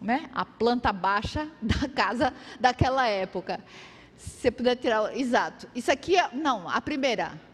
[0.00, 3.60] né, a planta baixa da casa daquela época.
[4.16, 5.68] Se você puder tirar, exato.
[5.74, 7.47] Isso aqui é, não, a primeira.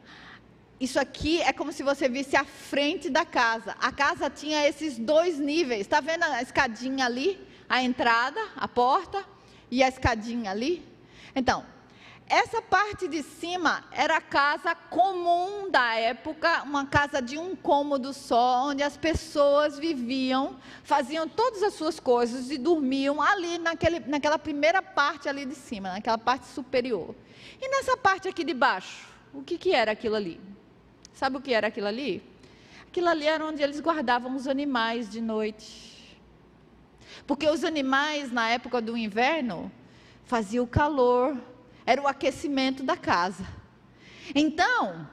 [0.81, 3.77] Isso aqui é como se você visse a frente da casa.
[3.81, 5.83] A casa tinha esses dois níveis.
[5.83, 7.41] Está vendo a escadinha ali?
[7.69, 9.25] A entrada, a porta
[9.71, 10.87] e a escadinha ali?
[11.35, 11.65] Então,
[12.27, 18.15] essa parte de cima era a casa comum da época, uma casa de um cômodo
[18.15, 24.39] só, onde as pessoas viviam, faziam todas as suas coisas e dormiam ali naquele, naquela
[24.39, 27.15] primeira parte ali de cima, naquela parte superior.
[27.61, 30.41] E nessa parte aqui de baixo, o que, que era aquilo ali?
[31.15, 32.23] Sabe o que era aquilo ali?
[32.89, 36.19] Aquilo ali era onde eles guardavam os animais de noite.
[37.27, 39.71] Porque os animais, na época do inverno,
[40.25, 41.37] faziam calor,
[41.87, 43.47] era o aquecimento da casa.
[44.35, 45.09] Então,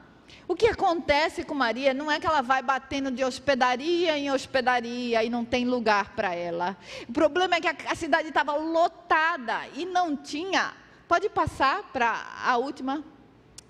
[0.47, 5.23] o que acontece com Maria não é que ela vai batendo de hospedaria em hospedaria
[5.23, 6.75] e não tem lugar para ela.
[7.07, 10.73] O problema é que a, cidade estava lotada e não tinha.
[11.07, 13.03] Pode passar para a última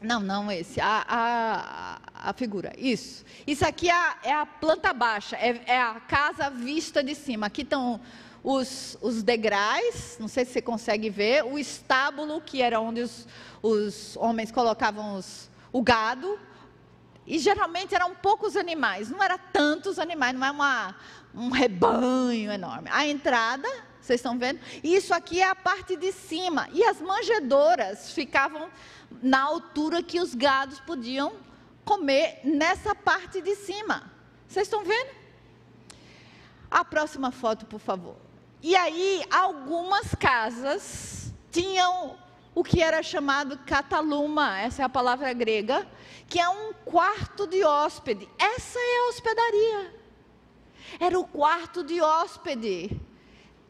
[0.02, 3.26] não, não esse, a, a, a figura, isso.
[3.48, 7.48] Isso aqui é a, é a planta baixa, é, é, a casa vista de cima.
[7.48, 8.00] Aqui estão
[8.44, 13.28] os, os degraus, não sei se você consegue ver, o estábulo, que era onde os,
[13.64, 16.40] os homens colocavam os, o gado,
[17.26, 20.96] e geralmente eram poucos animais, não eram tantos animais, não é uma,
[21.34, 22.88] um rebanho enorme.
[22.92, 23.68] A entrada,
[24.00, 24.60] vocês estão vendo?
[24.84, 28.70] Isso aqui é a parte de cima, e as manjedoras ficavam
[29.24, 31.32] na altura que os gados podiam
[31.86, 34.12] comer nessa parte de cima.
[34.48, 35.10] Vocês estão vendo?
[36.70, 38.16] A próxima foto, por favor.
[38.62, 42.18] E aí, algumas casas tinham
[42.54, 45.88] o que era chamado cataluma, essa é a palavra grega,
[46.28, 48.28] que é um quarto de hóspede.
[48.38, 50.02] Essa é a hospedaria.
[51.00, 53.00] Era o quarto de hóspede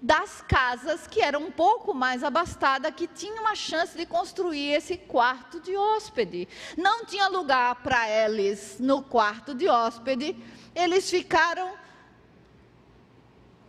[0.02, 4.98] das casas que eram um pouco mais abastadas, que tinham a chance de construir esse
[4.98, 6.48] quarto de hóspede.
[6.76, 10.36] Não tinha lugar para eles no quarto de hóspede,
[10.74, 11.74] eles ficaram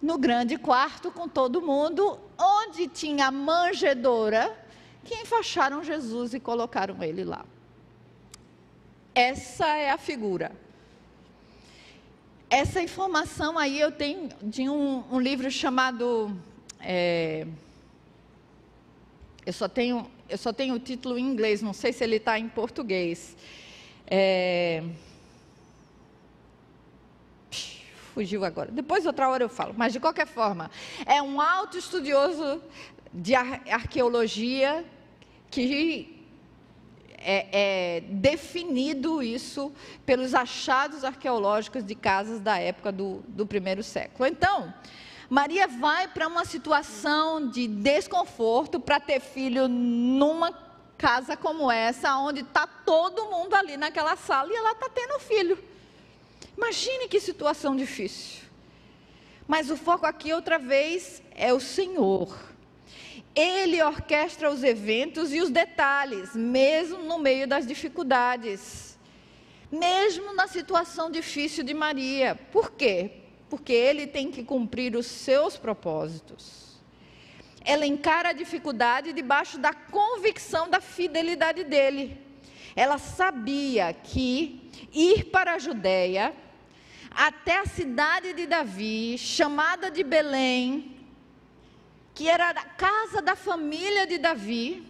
[0.00, 4.56] no grande quarto com todo mundo, onde tinha manjedoura,
[5.04, 7.44] que enfaixaram Jesus e colocaram ele lá.
[9.14, 10.52] Essa é a figura.
[12.52, 16.36] Essa informação aí eu tenho de um, um livro chamado.
[16.78, 17.46] É,
[19.46, 20.10] eu só tenho.
[20.28, 23.34] eu só tenho o título em inglês, não sei se ele está em português.
[24.06, 24.84] É...
[28.12, 28.70] Fugiu agora.
[28.70, 29.72] Depois, outra hora eu falo.
[29.74, 30.70] Mas, de qualquer forma,
[31.06, 32.60] é um alto estudioso
[33.14, 34.84] de arqueologia
[35.50, 36.21] que
[37.24, 39.72] é, é, definido isso
[40.04, 44.28] pelos achados arqueológicos de casas da época do, do primeiro século.
[44.28, 44.72] Então,
[45.28, 50.52] Maria vai para uma situação de desconforto para ter filho numa
[50.98, 55.58] casa como essa, onde está todo mundo ali naquela sala e ela está tendo filho.
[56.56, 58.42] Imagine que situação difícil.
[59.48, 62.51] Mas o foco aqui, outra vez, é o Senhor.
[63.34, 68.98] Ele orquestra os eventos e os detalhes, mesmo no meio das dificuldades.
[69.70, 72.38] Mesmo na situação difícil de Maria.
[72.52, 73.10] Por quê?
[73.48, 76.78] Porque ele tem que cumprir os seus propósitos.
[77.64, 82.20] Ela encara a dificuldade debaixo da convicção da fidelidade dele.
[82.76, 86.34] Ela sabia que ir para a Judéia,
[87.10, 90.91] até a cidade de Davi, chamada de Belém,
[92.14, 94.86] que era a casa da família de Davi,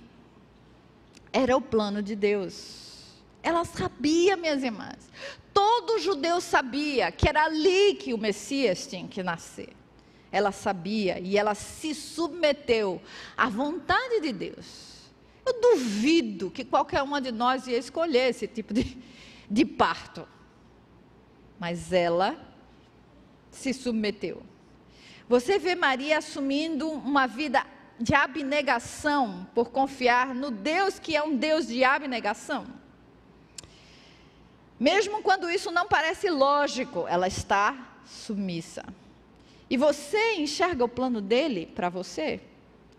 [1.32, 3.20] era o plano de Deus.
[3.42, 5.10] Ela sabia, minhas irmãs.
[5.52, 9.72] Todo judeu sabia que era ali que o Messias tinha que nascer.
[10.30, 13.00] Ela sabia e ela se submeteu
[13.36, 14.92] à vontade de Deus.
[15.44, 18.96] Eu duvido que qualquer uma de nós ia escolher esse tipo de,
[19.50, 20.26] de parto.
[21.58, 22.36] Mas ela
[23.50, 24.42] se submeteu.
[25.32, 27.64] Você vê Maria assumindo uma vida
[27.98, 32.66] de abnegação por confiar no Deus que é um Deus de abnegação?
[34.78, 38.84] Mesmo quando isso não parece lógico, ela está submissa.
[39.70, 42.38] E você enxerga o plano dele para você?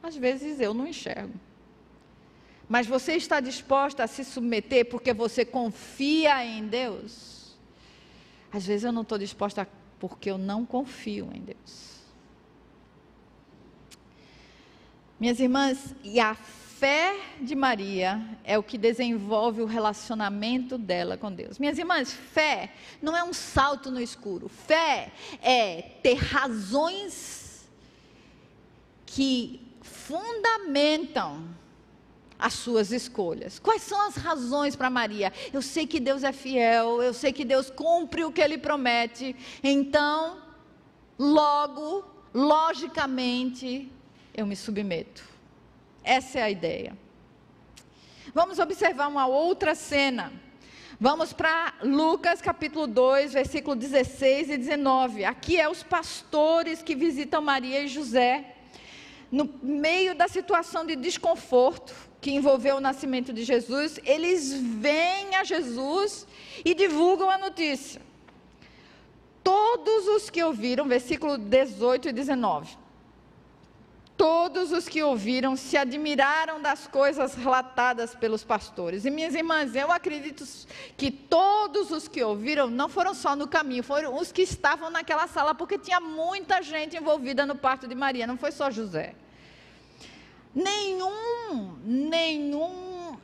[0.01, 1.39] Às vezes eu não enxergo.
[2.67, 7.55] Mas você está disposta a se submeter porque você confia em Deus?
[8.51, 9.69] Às vezes eu não estou disposta
[9.99, 11.92] porque eu não confio em Deus.
[15.23, 21.31] Minhas irmãs, e a fé de Maria é o que desenvolve o relacionamento dela com
[21.31, 21.57] Deus.
[21.57, 24.49] Minhas irmãs, fé não é um salto no escuro.
[24.49, 27.65] Fé é ter razões
[29.05, 31.47] que fundamentam
[32.37, 33.59] as suas escolhas.
[33.59, 35.31] Quais são as razões para Maria?
[35.53, 39.33] Eu sei que Deus é fiel, eu sei que Deus cumpre o que ele promete.
[39.63, 40.39] Então,
[41.17, 42.03] logo,
[42.33, 43.89] logicamente,
[44.33, 45.23] eu me submeto.
[46.03, 46.97] Essa é a ideia.
[48.33, 50.33] Vamos observar uma outra cena.
[50.99, 55.25] Vamos para Lucas capítulo 2, versículo 16 e 19.
[55.25, 58.55] Aqui é os pastores que visitam Maria e José.
[59.31, 65.43] No meio da situação de desconforto que envolveu o nascimento de Jesus, eles vêm a
[65.43, 66.25] Jesus
[66.63, 68.01] e divulgam a notícia.
[69.43, 72.82] Todos os que ouviram, versículo 18 e 19
[74.23, 79.03] Todos os que ouviram se admiraram das coisas relatadas pelos pastores.
[79.03, 80.45] E minhas irmãs, eu acredito
[80.95, 85.27] que todos os que ouviram não foram só no caminho, foram os que estavam naquela
[85.27, 89.13] sala, porque tinha muita gente envolvida no parto de Maria, não foi só José.
[90.55, 93.17] Nenhum, nenhum,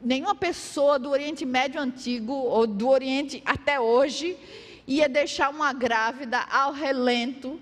[0.00, 4.38] nenhuma pessoa do Oriente Médio antigo ou do Oriente até hoje
[4.86, 7.60] ia deixar uma grávida ao relento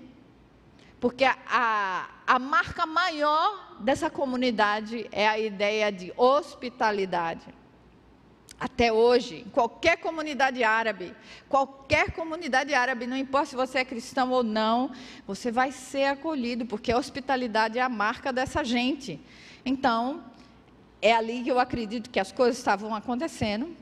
[0.99, 7.45] porque a, a, marca maior dessa comunidade é a ideia de hospitalidade.
[8.57, 11.13] Até hoje, em qualquer comunidade árabe,
[11.49, 14.91] qualquer comunidade árabe, não importa se você é cristão ou não,
[15.27, 19.19] você vai ser acolhido, porque a hospitalidade é a marca dessa gente.
[19.65, 20.23] Então,
[21.01, 23.75] é ali que eu acredito que as coisas estavam acontecendo.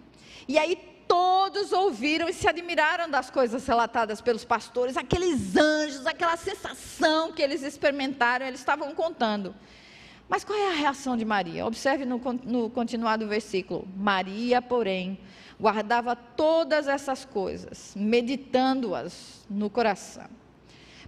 [0.48, 0.76] E aí
[1.14, 7.40] todos ouviram e se admiraram das coisas relatadas pelos pastores, aqueles anjos, aquela sensação que
[7.40, 9.54] eles experimentaram, eles estavam contando.
[10.28, 11.68] Mas qual é a reação de Maria?
[11.68, 13.88] Observe no, no continuar do versículo.
[13.96, 15.20] Maria, porém,
[15.62, 20.26] guardava todas essas coisas, meditando-as no coração.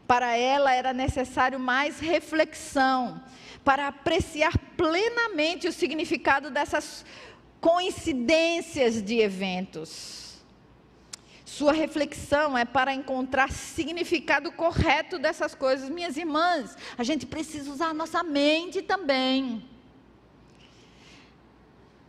[0.05, 3.23] Para ela era necessário mais reflexão,
[3.63, 7.03] para apreciar plenamente o significado dessas
[7.65, 10.35] coincidências de eventos.
[11.43, 15.89] Sua reflexão é para encontrar significado correto dessas coisas.
[15.89, 19.67] Minhas irmãs, a gente precisa usar a nossa mente também.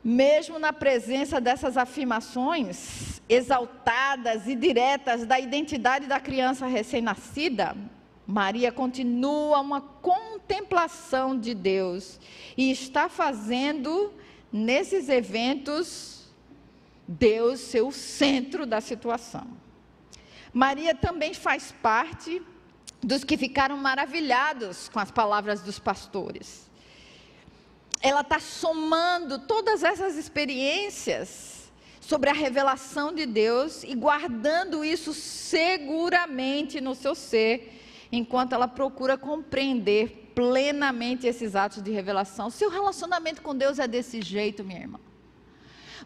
[0.04, 7.74] Mesmo na presença dessas afirmações exaltadas e diretas da identidade da criança recém-nascida,
[8.26, 12.20] Maria continua uma contemplação de Deus
[12.58, 14.12] e está fazendo
[14.52, 16.26] nesses eventos
[17.06, 19.46] Deus ser o centro da situação.
[20.52, 22.42] Maria também faz parte
[23.02, 26.68] dos que ficaram maravilhados com as palavras dos pastores.
[28.00, 31.70] Ela está somando todas essas experiências
[32.00, 37.75] sobre a revelação de Deus e guardando isso seguramente no seu ser,
[38.10, 42.50] enquanto ela procura compreender plenamente esses atos de revelação.
[42.50, 45.00] Seu relacionamento com Deus é desse jeito, minha irmã.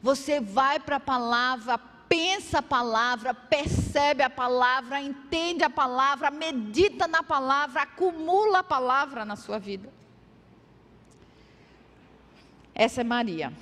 [0.02, 1.78] Você vai para a palavra,
[2.08, 9.24] pensa a palavra, percebe a palavra, entende a palavra, medita na palavra, acumula a palavra
[9.24, 9.92] na sua vida.
[12.74, 13.52] Essa é Maria.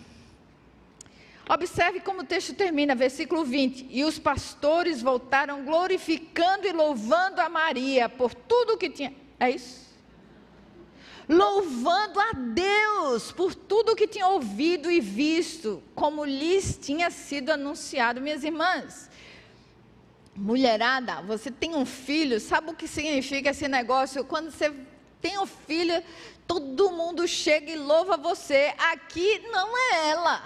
[1.49, 3.87] Observe como o texto termina, versículo 20.
[3.91, 9.15] E os pastores voltaram glorificando e louvando a Maria por tudo que tinha.
[9.41, 9.89] É isso?
[11.29, 18.21] louvando a Deus por tudo que tinha ouvido e visto, como lhes tinha sido anunciado.
[18.21, 19.11] Minhas irmãs,
[20.35, 24.25] mulherada, você tem um filho, sabe o que significa esse negócio?
[24.25, 24.73] Quando você
[25.21, 26.03] tem um filho,
[26.47, 28.73] todo mundo chega e louva você.
[28.79, 30.43] Aqui não é ela.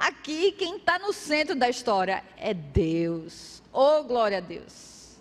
[0.00, 3.62] Aqui quem está no centro da história é Deus.
[3.70, 5.18] Oh, glória a Deus.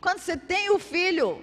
[0.00, 1.40] Quando você tem o filho,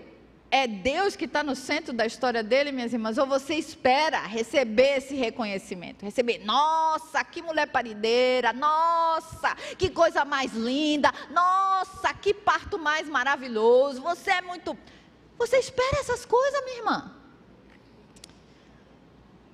[0.51, 4.97] é Deus que está no centro da história dele, minhas irmãs, ou você espera receber
[4.97, 6.03] esse reconhecimento?
[6.03, 14.01] Receber, nossa, que mulher parideira, nossa, que coisa mais linda, nossa, que parto mais maravilhoso,
[14.01, 14.77] você é muito.
[15.37, 17.15] Você espera essas coisas, minha irmã?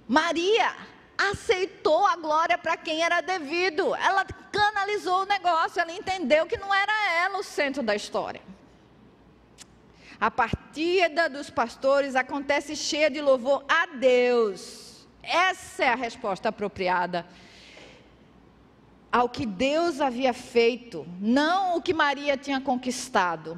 [0.07, 6.57] Maria aceitou a glória para quem era devido, ela canalizou o negócio, ela entendeu que
[6.57, 6.93] não era
[7.24, 8.41] ela o centro da história.
[10.20, 15.05] A partida dos pastores acontece cheia de louvor a Deus.
[15.22, 17.26] Essa é a resposta apropriada
[19.16, 23.57] ao que Deus havia feito, não o que Maria tinha conquistado.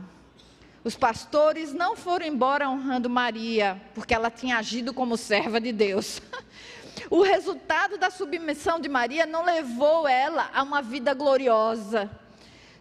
[0.83, 6.21] Os pastores não foram embora honrando Maria, porque ela tinha agido como serva de Deus.
[7.09, 12.09] O resultado da submissão de Maria não levou ela a uma vida gloriosa.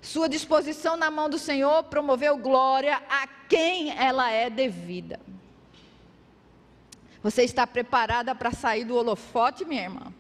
[0.03, 5.21] Sua disposição na mão do Senhor promoveu glória a quem ela é devida.
[7.23, 10.13] Você está preparada para sair do holofote, minha irmã?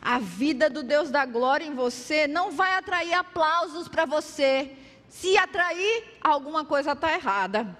[0.00, 4.72] A vida do Deus da glória em você não vai atrair aplausos para você.
[5.08, 7.78] Se atrair, alguma coisa está errada.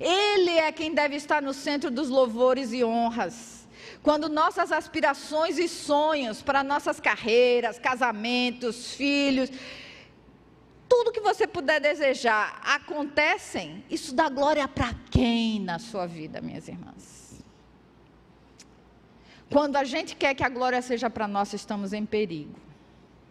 [0.00, 3.53] Ele é quem deve estar no centro dos louvores e honras.
[4.04, 9.48] Quando nossas aspirações e sonhos para nossas carreiras, casamentos, filhos,
[10.86, 16.68] tudo que você puder desejar acontecem, isso dá glória para quem na sua vida, minhas
[16.68, 17.42] irmãs?
[19.50, 22.60] Quando a gente quer que a glória seja para nós, estamos em perigo.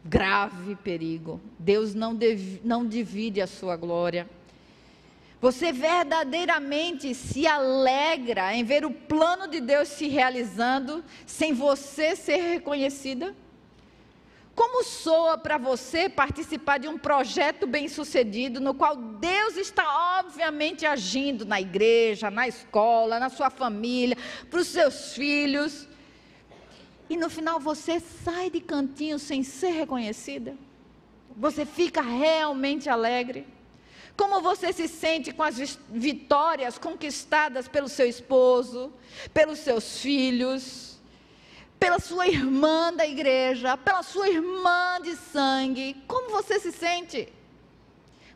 [0.03, 1.39] Grave perigo.
[1.59, 2.17] Deus não,
[2.63, 4.27] não divide a sua glória.
[5.43, 12.37] Você verdadeiramente se alegra em ver o plano de Deus se realizando sem você ser
[12.37, 13.35] reconhecida?
[14.55, 21.43] Como soa para você participar de um projeto bem-sucedido no qual Deus está obviamente agindo
[21.45, 24.17] na igreja, na escola, na sua família,
[24.49, 25.89] para os seus filhos,
[27.09, 30.55] e no final você sai de cantinho sem ser reconhecida?
[31.35, 33.45] Você fica realmente alegre?
[34.15, 38.93] Como você se sente com as vitórias conquistadas pelo seu esposo,
[39.33, 40.99] pelos seus filhos,
[41.79, 45.95] pela sua irmã da igreja, pela sua irmã de sangue?
[46.07, 47.27] Como você se sente?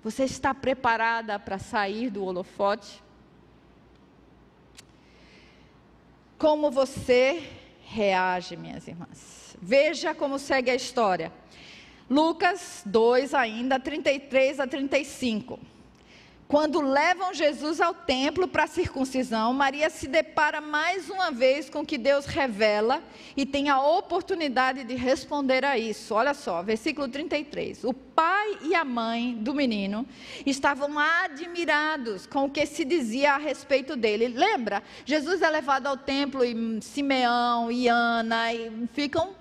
[0.03, 3.03] Você está preparada para sair do holofote?
[6.37, 7.49] Como você
[7.81, 9.55] reage, minhas irmãs?
[9.61, 11.31] Veja como segue a história.
[12.09, 15.59] Lucas 2, ainda 33 a 35.
[16.47, 21.81] Quando levam Jesus ao templo para a circuncisão, Maria se depara mais uma vez com
[21.81, 23.03] o que Deus revela
[23.35, 26.15] e tem a oportunidade de responder a isso.
[26.15, 27.83] Olha só, versículo 33.
[27.83, 30.07] O pai e a mãe do menino
[30.45, 34.29] estavam admirados com o que se dizia a respeito dele.
[34.29, 34.81] Lembra?
[35.03, 39.35] Jesus é levado ao templo e Simeão e Ana e ficam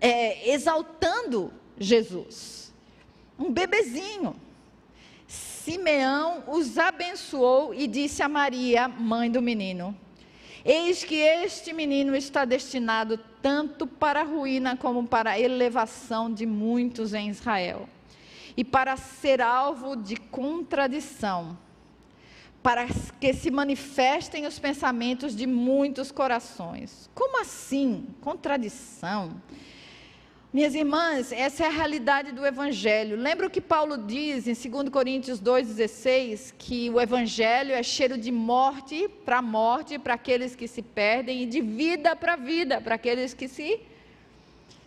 [0.00, 2.72] é, exaltando Jesus.
[3.38, 4.34] Um bebezinho.
[5.26, 9.96] Simeão os abençoou e disse a Maria, mãe do menino:
[10.64, 16.46] Eis que este menino está destinado tanto para a ruína como para a elevação de
[16.46, 17.88] muitos em Israel.
[18.58, 21.56] e para ser alvo de contradição,
[22.60, 22.88] para
[23.20, 27.08] que se manifestem os pensamentos de muitos corações.
[27.14, 28.08] Como assim?
[28.20, 29.40] Contradição?
[30.50, 33.18] Minhas irmãs, essa é a realidade do Evangelho.
[33.18, 36.54] Lembra o que Paulo diz em 2 Coríntios 2,16?
[36.56, 41.46] Que o Evangelho é cheiro de morte para morte para aqueles que se perdem e
[41.46, 43.78] de vida para vida para aqueles que se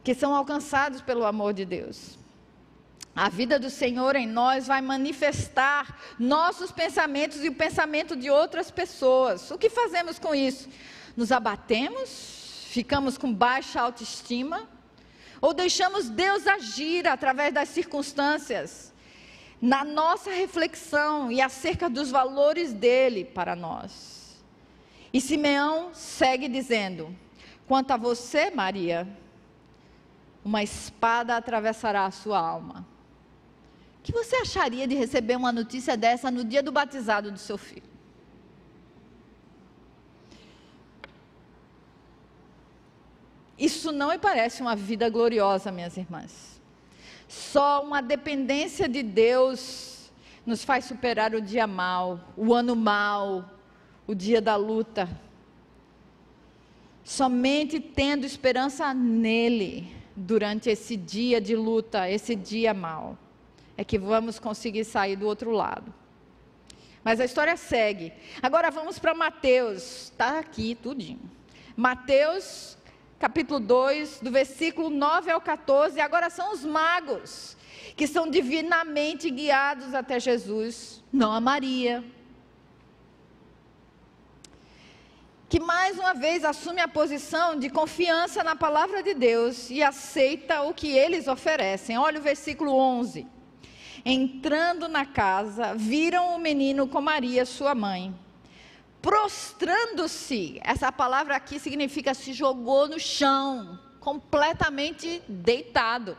[0.03, 2.17] que são alcançados pelo amor de Deus.
[3.15, 8.71] A vida do Senhor em nós vai manifestar nossos pensamentos e o pensamento de outras
[8.71, 9.51] pessoas.
[9.51, 10.67] O que fazemos com isso?
[11.15, 12.65] Nos abatemos?
[12.71, 14.67] Ficamos com baixa autoestima?
[15.41, 18.93] Ou deixamos Deus agir através das circunstâncias
[19.59, 24.39] na nossa reflexão e acerca dos valores dele para nós.
[25.11, 27.13] E Simeão segue dizendo:
[27.67, 29.07] Quanto a você, Maria,
[30.45, 32.85] uma espada atravessará a sua alma.
[33.99, 37.57] O que você acharia de receber uma notícia dessa no dia do batizado do seu
[37.57, 37.90] filho?
[43.61, 46.59] Isso não me parece uma vida gloriosa, minhas irmãs.
[47.27, 50.11] Só uma dependência de Deus
[50.43, 53.51] nos faz superar o dia mal, o ano mal,
[54.07, 55.07] o dia da luta.
[57.03, 63.15] Somente tendo esperança nele durante esse dia de luta, esse dia mal,
[63.77, 65.93] é que vamos conseguir sair do outro lado.
[67.03, 68.11] Mas a história segue.
[68.41, 70.05] Agora vamos para Mateus.
[70.05, 71.29] Está aqui tudinho.
[71.77, 72.75] Mateus
[73.21, 76.01] capítulo 2, do versículo 9 ao 14.
[76.01, 77.55] Agora são os magos
[77.95, 82.03] que são divinamente guiados até Jesus, não a Maria.
[85.47, 90.63] Que mais uma vez assume a posição de confiança na palavra de Deus e aceita
[90.63, 91.99] o que eles oferecem.
[91.99, 93.27] Olha o versículo 11.
[94.03, 98.15] Entrando na casa, viram o menino com Maria, sua mãe
[99.01, 100.59] prostrando-se.
[100.63, 106.15] Essa palavra aqui significa se jogou no chão, completamente deitado.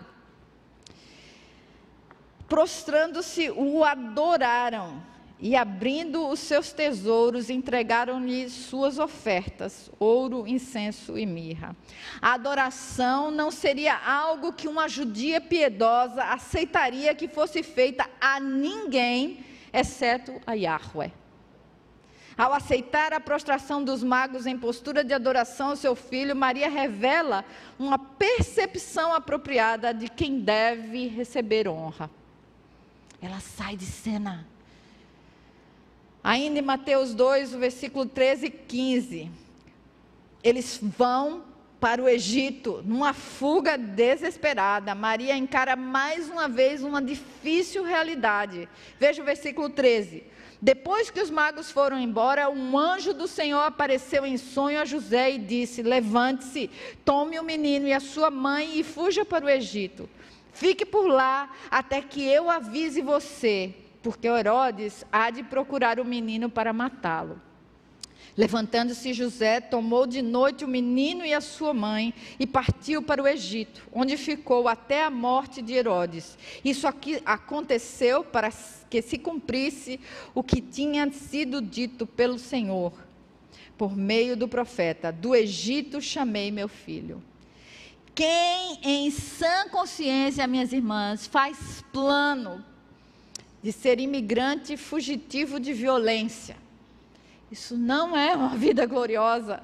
[2.48, 5.02] Prostrando-se, o adoraram
[5.40, 11.74] e abrindo os seus tesouros, entregaram-lhe suas ofertas: ouro, incenso e mirra.
[12.20, 19.44] A adoração não seria algo que uma judia piedosa aceitaria que fosse feita a ninguém,
[19.72, 21.21] exceto a Yahweh.
[22.36, 27.44] Ao aceitar a prostração dos magos em postura de adoração ao seu filho, Maria revela
[27.78, 32.10] uma percepção apropriada de quem deve receber honra.
[33.20, 34.46] Ela sai de cena.
[36.24, 39.30] Ainda em Mateus 2, o versículo 13 e 15.
[40.42, 41.44] Eles vão
[41.78, 44.94] para o Egito, numa fuga desesperada.
[44.94, 48.68] Maria encara mais uma vez uma difícil realidade.
[49.00, 50.22] Veja o versículo 13.
[50.64, 55.32] Depois que os magos foram embora, um anjo do Senhor apareceu em sonho a José
[55.32, 56.70] e disse: Levante-se,
[57.04, 60.08] tome o menino e a sua mãe e fuja para o Egito.
[60.52, 66.48] Fique por lá até que eu avise você, porque Herodes há de procurar o menino
[66.48, 67.40] para matá-lo.
[68.36, 73.28] Levantando-se José, tomou de noite o menino e a sua mãe e partiu para o
[73.28, 76.38] Egito, onde ficou até a morte de Herodes.
[76.64, 76.86] Isso
[77.26, 78.50] aconteceu para
[78.88, 80.00] que se cumprisse
[80.34, 82.92] o que tinha sido dito pelo Senhor,
[83.76, 87.22] por meio do profeta: Do Egito chamei meu filho.
[88.14, 92.64] Quem em sã consciência, minhas irmãs, faz plano
[93.62, 96.56] de ser imigrante fugitivo de violência,
[97.52, 99.62] isso não é uma vida gloriosa.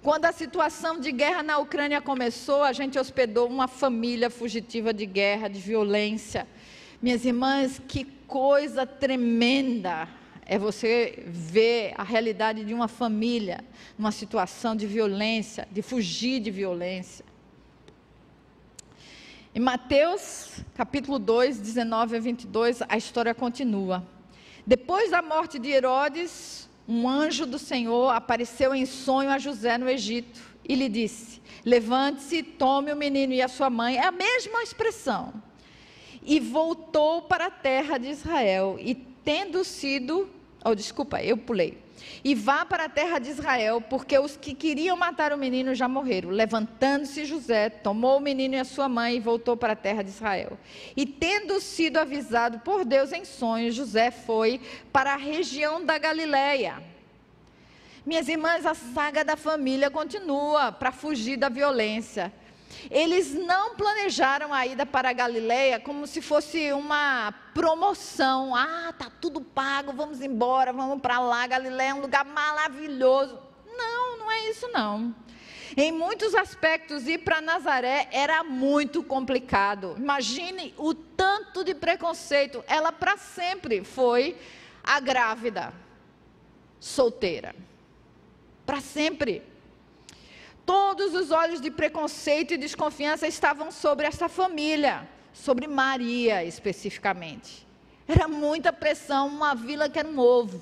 [0.00, 5.04] Quando a situação de guerra na Ucrânia começou, a gente hospedou uma família fugitiva de
[5.04, 6.46] guerra, de violência.
[7.02, 10.08] Minhas irmãs, que coisa tremenda
[10.46, 13.64] é você ver a realidade de uma família
[13.98, 17.24] numa situação de violência, de fugir de violência.
[19.52, 24.06] Em Mateus, capítulo 2, 19 a 22, a história continua.
[24.64, 29.88] Depois da morte de Herodes, um anjo do Senhor apareceu em sonho a José no
[29.88, 33.96] Egito e lhe disse: Levante-se, tome o menino e a sua mãe.
[33.96, 35.32] É a mesma expressão.
[36.22, 38.76] E voltou para a terra de Israel.
[38.80, 40.28] E tendo sido.
[40.64, 41.85] Oh, desculpa, eu pulei
[42.24, 45.88] e vá para a terra de Israel, porque os que queriam matar o menino já
[45.88, 46.30] morreram.
[46.30, 50.10] Levantando-se José, tomou o menino e a sua mãe e voltou para a terra de
[50.10, 50.58] Israel.
[50.96, 54.60] E tendo sido avisado por Deus em sonhos, José foi
[54.92, 56.82] para a região da Galileia.
[58.04, 62.32] Minhas irmãs, a saga da família continua para fugir da violência.
[62.90, 68.54] Eles não planejaram a ida para a Galileia como se fosse uma promoção.
[68.54, 71.46] Ah, tá tudo pago, vamos embora, vamos para lá.
[71.46, 73.38] Galileia é um lugar maravilhoso.
[73.76, 75.14] Não, não é isso não.
[75.76, 79.94] Em muitos aspectos, ir para Nazaré era muito complicado.
[79.98, 82.64] Imagine o tanto de preconceito.
[82.66, 84.36] Ela para sempre foi
[84.82, 85.74] a grávida,
[86.80, 87.54] solteira.
[88.64, 89.42] Para sempre.
[90.66, 97.64] Todos os olhos de preconceito e desconfiança estavam sobre essa família, sobre Maria especificamente.
[98.08, 100.60] Era muita pressão, uma vila que era um ovo.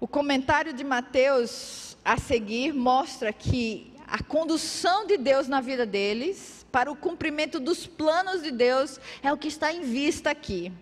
[0.00, 6.66] O comentário de Mateus a seguir mostra que a condução de Deus na vida deles,
[6.72, 10.72] para o cumprimento dos planos de Deus, é o que está em vista aqui.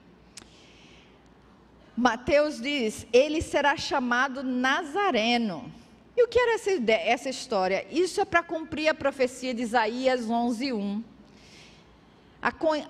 [1.95, 5.82] Mateus diz: ele será chamado Nazareno.
[6.17, 7.87] E o que era essa, essa história?
[7.91, 11.03] Isso é para cumprir a profecia de Isaías 11:1.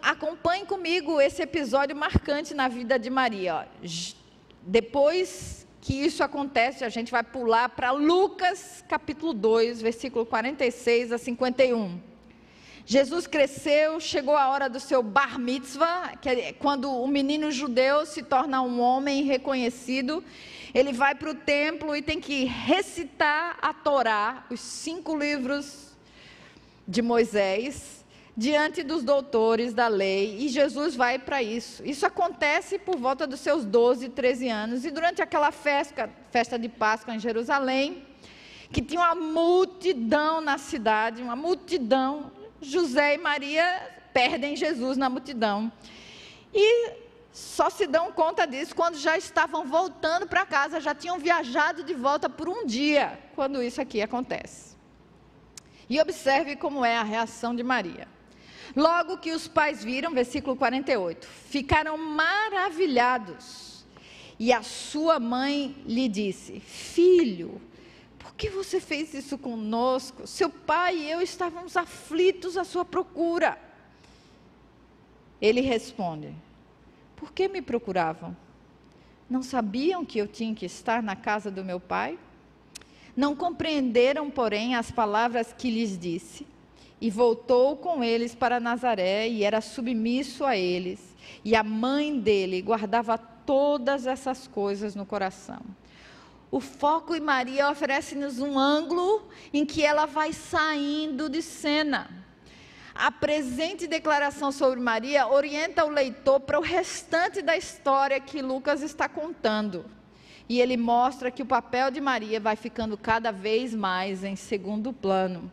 [0.03, 3.69] Acompanhe comigo esse episódio marcante na vida de Maria.
[4.63, 11.19] Depois que isso acontece, a gente vai pular para Lucas capítulo 2, versículo 46 a
[11.19, 12.12] 51.
[12.85, 18.05] Jesus cresceu, chegou a hora do seu bar mitzvah, que é quando o menino judeu
[18.05, 20.23] se torna um homem reconhecido.
[20.75, 25.93] Ele vai para o templo e tem que recitar a Torá, os cinco livros
[26.87, 28.03] de Moisés
[28.37, 31.85] diante dos doutores da lei, e Jesus vai para isso.
[31.85, 36.69] Isso acontece por volta dos seus 12, 13 anos, e durante aquela festa, festa de
[36.69, 38.07] Páscoa em Jerusalém,
[38.73, 42.33] que tinha uma multidão na cidade, uma multidão,
[42.63, 45.71] José e Maria perdem Jesus na multidão.
[46.55, 46.93] E
[47.33, 51.95] só se dão conta disso quando já estavam voltando para casa, já tinham viajado de
[51.95, 54.77] volta por um dia, quando isso aqui acontece.
[55.89, 58.07] E observe como é a reação de Maria.
[58.77, 63.85] Logo que os pais viram, versículo 48, ficaram maravilhados.
[64.39, 67.61] E a sua mãe lhe disse: Filho,
[68.33, 70.27] por que você fez isso conosco?
[70.27, 73.59] Seu pai e eu estávamos aflitos à sua procura.
[75.41, 76.35] Ele responde:
[77.15, 78.35] Por que me procuravam?
[79.29, 82.19] Não sabiam que eu tinha que estar na casa do meu pai?
[83.15, 86.47] Não compreenderam, porém, as palavras que lhes disse
[87.01, 91.15] e voltou com eles para Nazaré e era submisso a eles.
[91.45, 95.61] E a mãe dele guardava todas essas coisas no coração.
[96.53, 102.11] O foco em Maria oferece-nos um ângulo em que ela vai saindo de cena.
[102.95, 108.83] A presente declaração sobre Maria orienta o leitor para o restante da história que Lucas
[108.83, 109.87] está contando.
[110.47, 114.93] E ele mostra que o papel de Maria vai ficando cada vez mais em segundo
[114.93, 115.51] plano.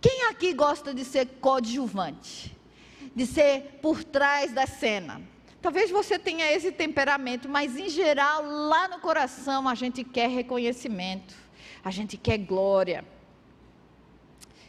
[0.00, 2.56] Quem aqui gosta de ser coadjuvante?
[3.16, 5.31] De ser por trás da cena?
[5.62, 11.34] Talvez você tenha esse temperamento, mas em geral, lá no coração, a gente quer reconhecimento,
[11.84, 13.04] a gente quer glória.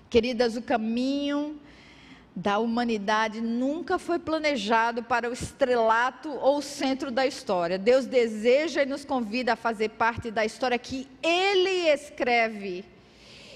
[0.07, 1.59] Queridas, o caminho
[2.35, 7.79] da humanidade nunca foi planejado para o estrelato ou o centro da história.
[7.79, 12.85] Deus deseja e nos convida a fazer parte da história que Ele escreve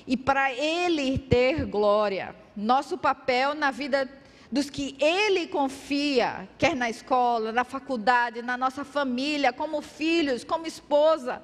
[0.08, 2.36] e para Ele ter glória.
[2.56, 4.10] Nosso papel na vida
[4.52, 10.66] dos que Ele confia, quer na escola, na faculdade, na nossa família, como filhos, como
[10.66, 11.42] esposa,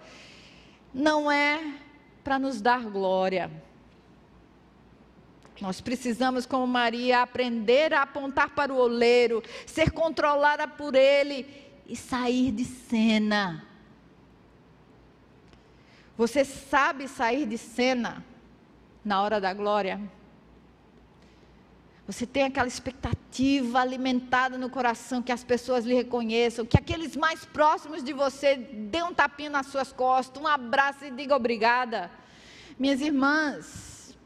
[0.93, 1.76] não é
[2.24, 3.51] para nos dar glória.
[5.62, 11.45] Nós precisamos, como Maria, aprender a apontar para o oleiro, ser controlada por Ele
[11.88, 13.66] e sair de cena.
[16.18, 18.24] Você sabe sair de cena?
[19.04, 19.99] na hora da glória?
[22.06, 27.45] Você tem aquela expectativa alimentada no coração que as pessoas lhe reconheçam, que aqueles mais
[27.45, 32.12] próximos de você dêem um tapinho nas suas costas, um abraço e diga obrigada.
[32.78, 34.18] Minhas irmãs,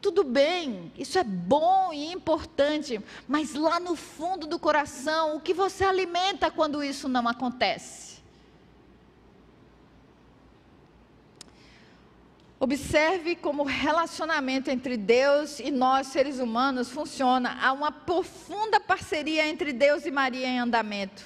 [0.00, 5.54] tudo bem, isso é bom e importante, mas lá no fundo do coração, o que
[5.54, 8.15] você alimenta quando isso não acontece?
[12.66, 17.56] Observe como o relacionamento entre Deus e nós, seres humanos, funciona.
[17.62, 21.22] Há uma profunda parceria entre Deus e Maria em andamento.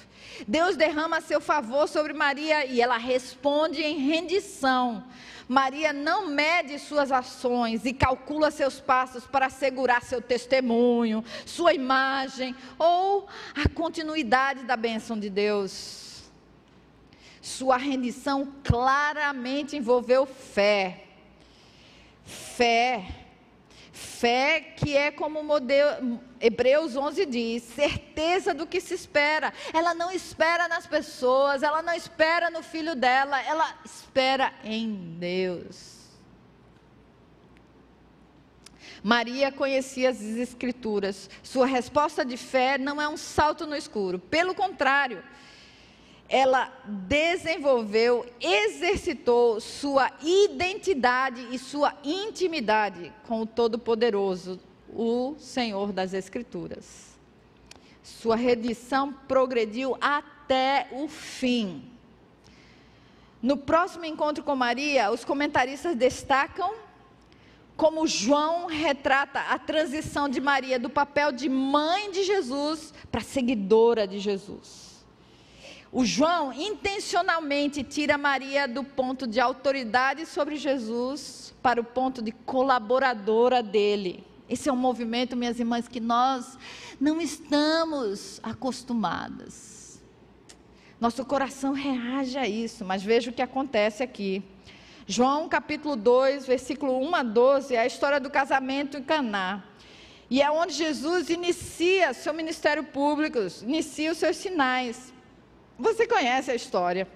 [0.47, 5.03] Deus derrama seu favor sobre Maria e ela responde em rendição.
[5.47, 12.55] Maria não mede suas ações e calcula seus passos para assegurar seu testemunho, sua imagem
[12.77, 16.21] ou a continuidade da bênção de Deus.
[17.41, 21.07] Sua rendição claramente envolveu fé
[22.25, 23.05] Fé.
[23.91, 29.51] Fé que é como modelo, Hebreus 11 diz, certeza do que se espera.
[29.73, 36.01] Ela não espera nas pessoas, ela não espera no filho dela, ela espera em Deus.
[39.03, 41.29] Maria conhecia as Escrituras.
[41.41, 44.19] Sua resposta de fé não é um salto no escuro.
[44.19, 45.23] Pelo contrário,
[46.31, 54.57] ela desenvolveu, exercitou sua identidade e sua intimidade com o Todo-Poderoso,
[54.93, 57.19] o Senhor das Escrituras.
[58.01, 61.83] Sua redição progrediu até o fim.
[63.43, 66.73] No próximo encontro com Maria, os comentaristas destacam
[67.75, 74.07] como João retrata a transição de Maria do papel de mãe de Jesus para seguidora
[74.07, 74.90] de Jesus.
[75.93, 82.31] O João intencionalmente tira Maria do ponto de autoridade sobre Jesus para o ponto de
[82.31, 84.23] colaboradora dele.
[84.47, 86.57] Esse é um movimento, minhas irmãs, que nós
[86.99, 90.01] não estamos acostumadas.
[90.99, 94.41] Nosso coração reage a isso, mas veja o que acontece aqui.
[95.05, 99.61] João capítulo 2, versículo 1 a 12, é a história do casamento em Caná.
[100.29, 105.10] E é onde Jesus inicia seu ministério público, inicia os seus sinais.
[105.81, 107.07] Você conhece a história.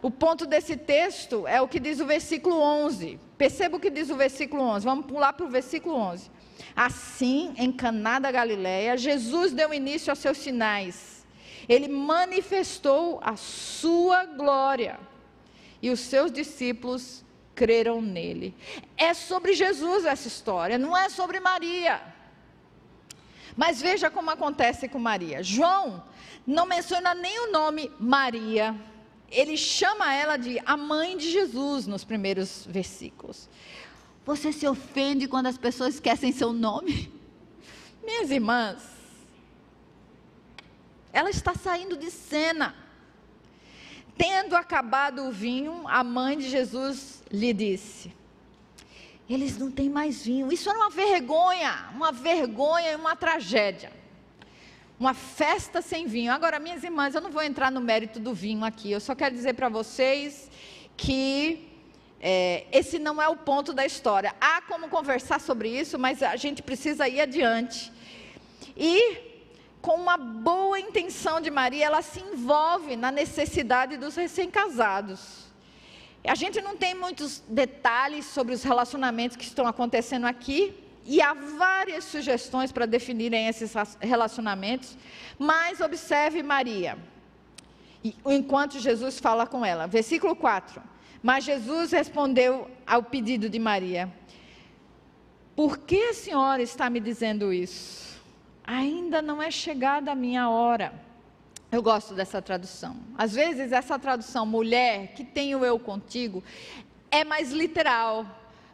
[0.00, 3.18] O ponto desse texto é o que diz o versículo 11.
[3.36, 4.84] Perceba o que diz o versículo 11.
[4.84, 6.30] Vamos pular para o versículo 11.
[6.76, 11.26] Assim, em Caná da Galileia, Jesus deu início a seus sinais.
[11.68, 15.00] Ele manifestou a sua glória.
[15.82, 17.24] E os seus discípulos
[17.54, 18.54] creram nele.
[18.96, 22.00] É sobre Jesus essa história, não é sobre Maria.
[23.58, 25.42] Mas veja como acontece com Maria.
[25.42, 26.04] João
[26.46, 28.72] não menciona nem o nome Maria.
[29.28, 33.50] Ele chama ela de a mãe de Jesus nos primeiros versículos.
[34.24, 37.12] Você se ofende quando as pessoas esquecem seu nome?
[38.06, 38.80] Minhas irmãs,
[41.12, 42.76] ela está saindo de cena.
[44.16, 48.12] Tendo acabado o vinho, a mãe de Jesus lhe disse:
[49.28, 50.52] Eles não têm mais vinho.
[50.52, 53.92] Isso era uma vergonha, uma vergonha e uma tragédia
[54.98, 56.32] uma festa sem vinho.
[56.32, 59.34] Agora, minhas irmãs, eu não vou entrar no mérito do vinho aqui, eu só quero
[59.34, 60.50] dizer para vocês
[60.96, 61.68] que
[62.20, 64.34] é, esse não é o ponto da história.
[64.40, 67.92] Há como conversar sobre isso, mas a gente precisa ir adiante.
[68.76, 69.16] E,
[69.80, 75.47] com uma boa intenção de Maria, ela se envolve na necessidade dos recém-casados.
[76.28, 80.74] A gente não tem muitos detalhes sobre os relacionamentos que estão acontecendo aqui,
[81.10, 84.94] e há várias sugestões para definirem esses relacionamentos,
[85.38, 86.98] mas observe Maria,
[88.26, 89.86] enquanto Jesus fala com ela.
[89.86, 90.82] Versículo 4.
[91.22, 94.12] Mas Jesus respondeu ao pedido de Maria:
[95.56, 98.22] Por que a senhora está me dizendo isso?
[98.62, 101.07] Ainda não é chegada a minha hora.
[101.70, 102.96] Eu gosto dessa tradução.
[103.16, 106.42] Às vezes, essa tradução, mulher, que tenho eu contigo,
[107.10, 108.26] é mais literal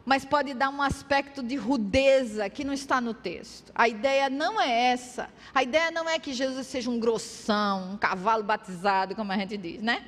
[0.05, 3.71] mas pode dar um aspecto de rudeza que não está no texto.
[3.73, 5.27] A ideia não é essa.
[5.53, 9.57] A ideia não é que Jesus seja um grossão, um cavalo batizado, como a gente
[9.57, 10.05] diz, né?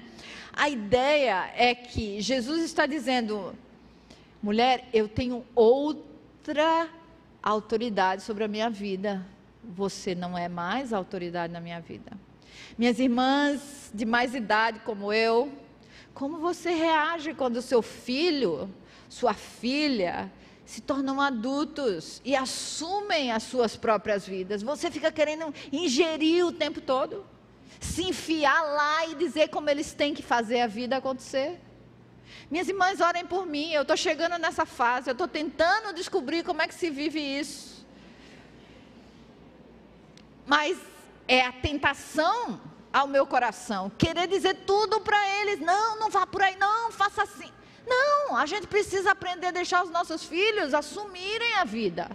[0.53, 3.55] A ideia é que Jesus está dizendo:
[4.41, 6.87] mulher, eu tenho outra
[7.41, 9.25] autoridade sobre a minha vida.
[9.63, 12.11] Você não é mais autoridade na minha vida.
[12.77, 15.51] Minhas irmãs de mais idade como eu,
[16.13, 18.69] como você reage quando seu filho
[19.09, 20.31] sua filha,
[20.65, 24.61] se tornam adultos e assumem as suas próprias vidas.
[24.61, 27.25] Você fica querendo ingerir o tempo todo,
[27.79, 31.59] se enfiar lá e dizer como eles têm que fazer a vida acontecer.
[32.51, 33.71] Minhas irmãs, orem por mim.
[33.71, 37.85] Eu estou chegando nessa fase, eu estou tentando descobrir como é que se vive isso.
[40.45, 40.77] Mas
[41.27, 42.59] é a tentação
[42.97, 45.59] ao meu coração querer dizer tudo para eles.
[45.59, 47.51] Não, não vá por aí, não, faça assim.
[47.85, 52.09] Não, a gente precisa aprender a deixar os nossos filhos assumirem a vida.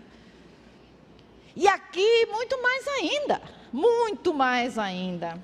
[1.54, 3.40] E aqui, muito mais ainda,
[3.72, 5.40] muito mais ainda.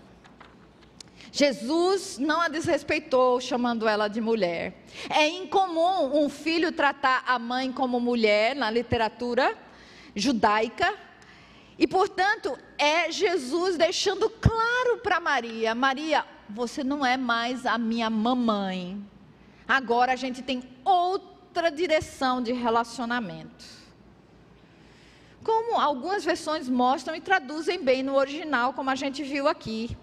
[1.30, 4.82] Jesus não a desrespeitou chamando ela de mulher.
[5.08, 9.56] É incomum um filho tratar a mãe como mulher na literatura
[10.16, 10.94] judaica.
[11.78, 18.10] E, portanto, é Jesus deixando claro para Maria: Maria, você não é mais a minha
[18.10, 19.00] mamãe.
[19.66, 23.64] Agora a gente tem outra direção de relacionamento.
[25.44, 29.96] Como algumas versões mostram e traduzem bem no original, como a gente viu aqui.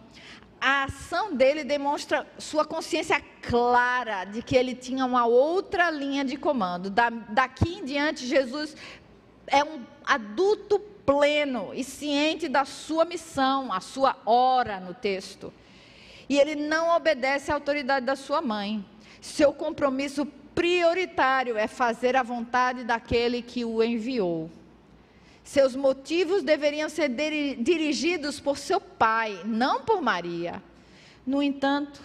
[0.61, 6.37] a ação dele demonstra sua consciência clara de que ele tinha uma outra linha de
[6.37, 6.89] comando.
[6.89, 8.75] Da, daqui em diante, Jesus
[9.45, 15.53] é um adulto pleno e ciente da sua missão, a sua hora no texto.
[16.27, 18.83] E ele não obedece à autoridade da sua mãe.
[19.21, 20.25] Seu compromisso
[20.55, 24.49] prioritário é fazer a vontade daquele que o enviou.
[25.43, 27.09] Seus motivos deveriam ser
[27.59, 30.61] dirigidos por seu pai, não por Maria.
[31.25, 32.01] No entanto,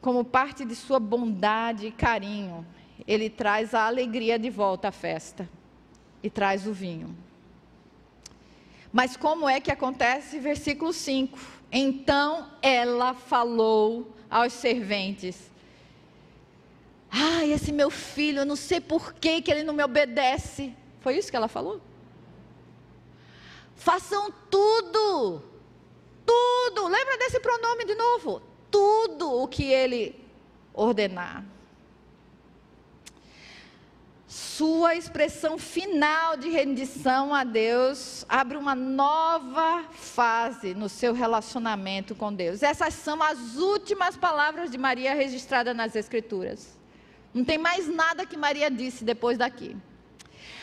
[0.00, 2.64] como parte de sua bondade e carinho,
[3.06, 5.48] ele traz a alegria de volta à festa
[6.22, 7.16] e traz o vinho.
[8.92, 10.38] Mas como é que acontece?
[10.38, 11.38] Versículo 5.
[11.70, 15.50] Então ela falou aos serventes:
[17.10, 20.74] Ah, esse meu filho, eu não sei por que, que ele não me obedece.
[21.00, 21.80] Foi isso que ela falou?
[23.76, 25.42] Façam tudo,
[26.26, 26.88] tudo.
[26.88, 28.42] Lembra desse pronome de novo?
[28.70, 30.22] Tudo o que ele
[30.74, 31.44] ordenar.
[34.30, 42.32] Sua expressão final de rendição a Deus abre uma nova fase no seu relacionamento com
[42.32, 42.62] Deus.
[42.62, 46.78] Essas são as últimas palavras de Maria registradas nas Escrituras.
[47.34, 49.76] Não tem mais nada que Maria disse depois daqui.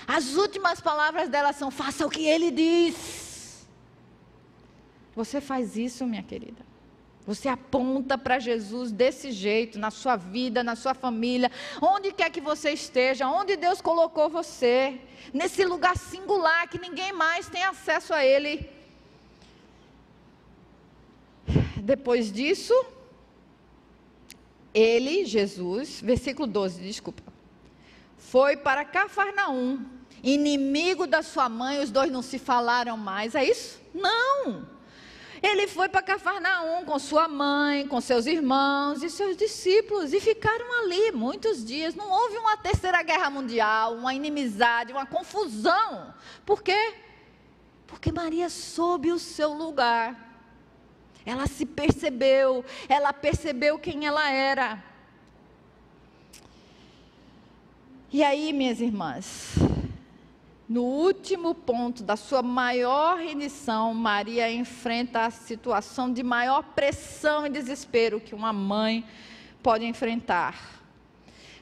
[0.07, 3.67] As últimas palavras dela são: faça o que ele diz.
[5.13, 6.65] Você faz isso, minha querida.
[7.27, 11.51] Você aponta para Jesus desse jeito, na sua vida, na sua família,
[11.81, 14.97] onde quer que você esteja, onde Deus colocou você,
[15.33, 18.69] nesse lugar singular que ninguém mais tem acesso a Ele.
[21.83, 22.73] Depois disso,
[24.73, 27.23] ele, Jesus, versículo 12, desculpa,
[28.17, 29.85] foi para Cafarnaum,
[30.21, 33.79] inimigo da sua mãe, os dois não se falaram mais, é isso?
[33.93, 34.76] Não!
[35.49, 40.83] Ele foi para Cafarnaum com sua mãe, com seus irmãos e seus discípulos e ficaram
[40.83, 41.95] ali muitos dias.
[41.95, 46.13] Não houve uma terceira guerra mundial, uma inimizade, uma confusão.
[46.45, 46.95] Por quê?
[47.87, 50.21] Porque Maria soube o seu lugar.
[51.25, 54.83] Ela se percebeu, ela percebeu quem ela era.
[58.11, 59.55] E aí, minhas irmãs,
[60.67, 67.49] no último ponto da sua maior rendição, Maria enfrenta a situação de maior pressão e
[67.49, 69.05] desespero que uma mãe
[69.63, 70.83] pode enfrentar,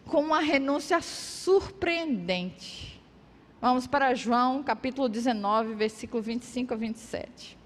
[0.08, 3.00] com uma renúncia surpreendente.
[3.62, 7.58] Vamos para João, capítulo 19, versículo 25 a 27.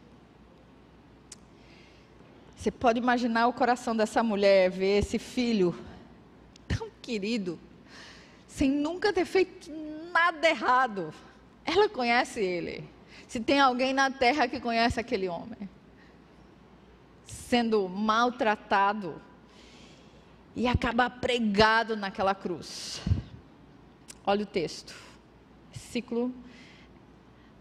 [2.57, 5.73] Você pode imaginar o coração dessa mulher ver esse filho
[6.67, 7.57] tão querido,
[8.45, 9.71] sem nunca ter feito
[10.11, 11.13] nada errado
[11.69, 12.89] ela conhece ele.
[13.27, 15.69] Se tem alguém na terra que conhece aquele homem,
[17.25, 19.21] sendo maltratado
[20.55, 23.01] e acabar pregado naquela cruz.
[24.25, 24.95] Olha o texto,
[25.71, 26.33] versículo uh,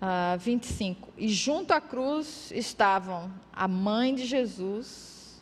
[0.01, 1.13] ah, 25.
[1.17, 5.41] E junto à cruz estavam a mãe de Jesus,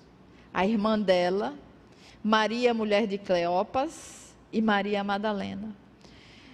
[0.53, 1.55] a irmã dela,
[2.23, 5.86] Maria, mulher de Cleopas, e Maria Madalena.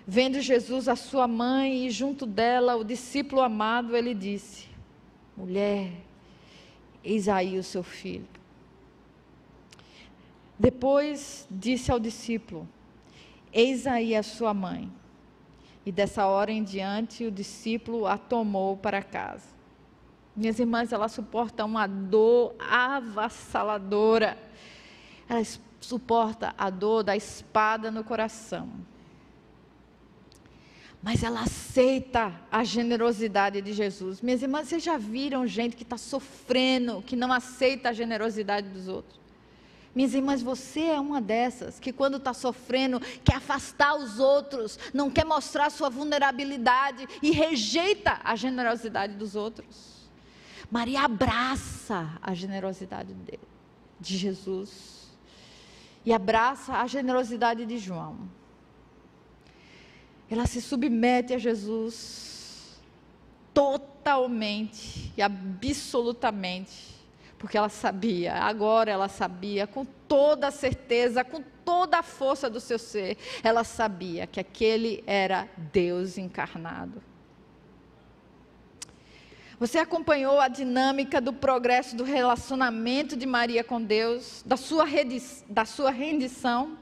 [0.06, 4.66] Vendo Jesus a sua mãe e junto dela o discípulo amado, ele disse:
[5.36, 5.92] Mulher,
[7.04, 8.26] eis aí o seu filho.
[10.58, 12.68] Depois disse ao discípulo:
[13.52, 14.90] Eis aí a sua mãe.
[15.86, 19.52] E dessa hora em diante o discípulo a tomou para casa.
[20.34, 24.38] Minhas irmãs, ela suporta uma dor avassaladora.
[25.28, 25.42] Ela
[25.80, 28.68] suporta a dor da espada no coração
[31.02, 34.20] mas ela aceita a generosidade de Jesus.
[34.20, 38.86] Minhas irmãs, vocês já viram gente que está sofrendo, que não aceita a generosidade dos
[38.86, 39.20] outros?
[39.94, 45.10] Minhas irmãs, você é uma dessas que, quando está sofrendo, quer afastar os outros, não
[45.10, 50.08] quer mostrar sua vulnerabilidade e rejeita a generosidade dos outros.
[50.70, 53.42] Maria abraça a generosidade dele,
[54.00, 55.10] de Jesus
[56.06, 58.16] e abraça a generosidade de João
[60.32, 62.80] ela se submete a Jesus
[63.52, 66.96] totalmente e absolutamente,
[67.38, 72.60] porque ela sabia, agora ela sabia com toda a certeza, com toda a força do
[72.60, 77.02] seu ser, ela sabia que aquele era Deus encarnado.
[79.60, 84.86] Você acompanhou a dinâmica do progresso do relacionamento de Maria com Deus, da sua,
[85.46, 86.78] da sua rendição?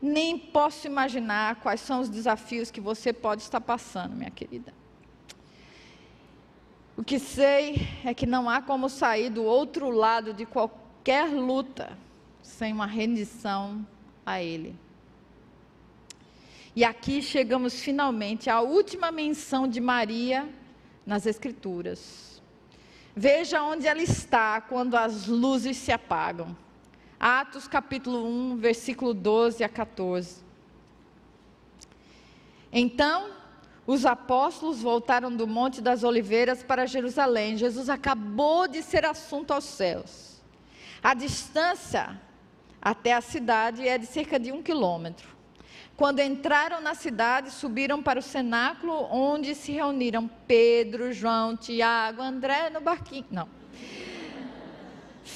[0.00, 4.72] Nem posso imaginar quais são os desafios que você pode estar passando, minha querida.
[6.96, 11.96] O que sei é que não há como sair do outro lado de qualquer luta
[12.42, 13.86] sem uma rendição
[14.24, 14.74] a Ele.
[16.74, 20.48] E aqui chegamos finalmente à última menção de Maria
[21.04, 22.42] nas Escrituras.
[23.16, 26.56] Veja onde ela está quando as luzes se apagam.
[27.18, 30.42] Atos capítulo 1, versículo 12 a 14.
[32.72, 33.30] Então,
[33.86, 37.56] os apóstolos voltaram do Monte das Oliveiras para Jerusalém.
[37.56, 40.40] Jesus acabou de ser assunto aos céus.
[41.02, 42.20] A distância
[42.80, 45.26] até a cidade é de cerca de um quilômetro.
[45.96, 52.70] Quando entraram na cidade, subiram para o cenáculo onde se reuniram Pedro, João, Tiago, André
[52.70, 53.26] no barquinho.
[53.32, 53.57] Não.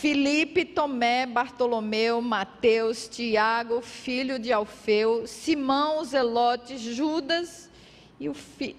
[0.02, 7.70] Filipe, Tomé, Bartolomeu, Mateus, Tiago, filho de Alfeu, Simão, Zelote, Judas
[8.18, 8.74] e o fi,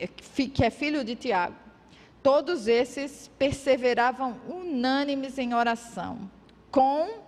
[0.54, 1.56] que é filho de Tiago.
[2.22, 6.30] Todos esses perseveravam unânimes em oração,
[6.70, 7.24] com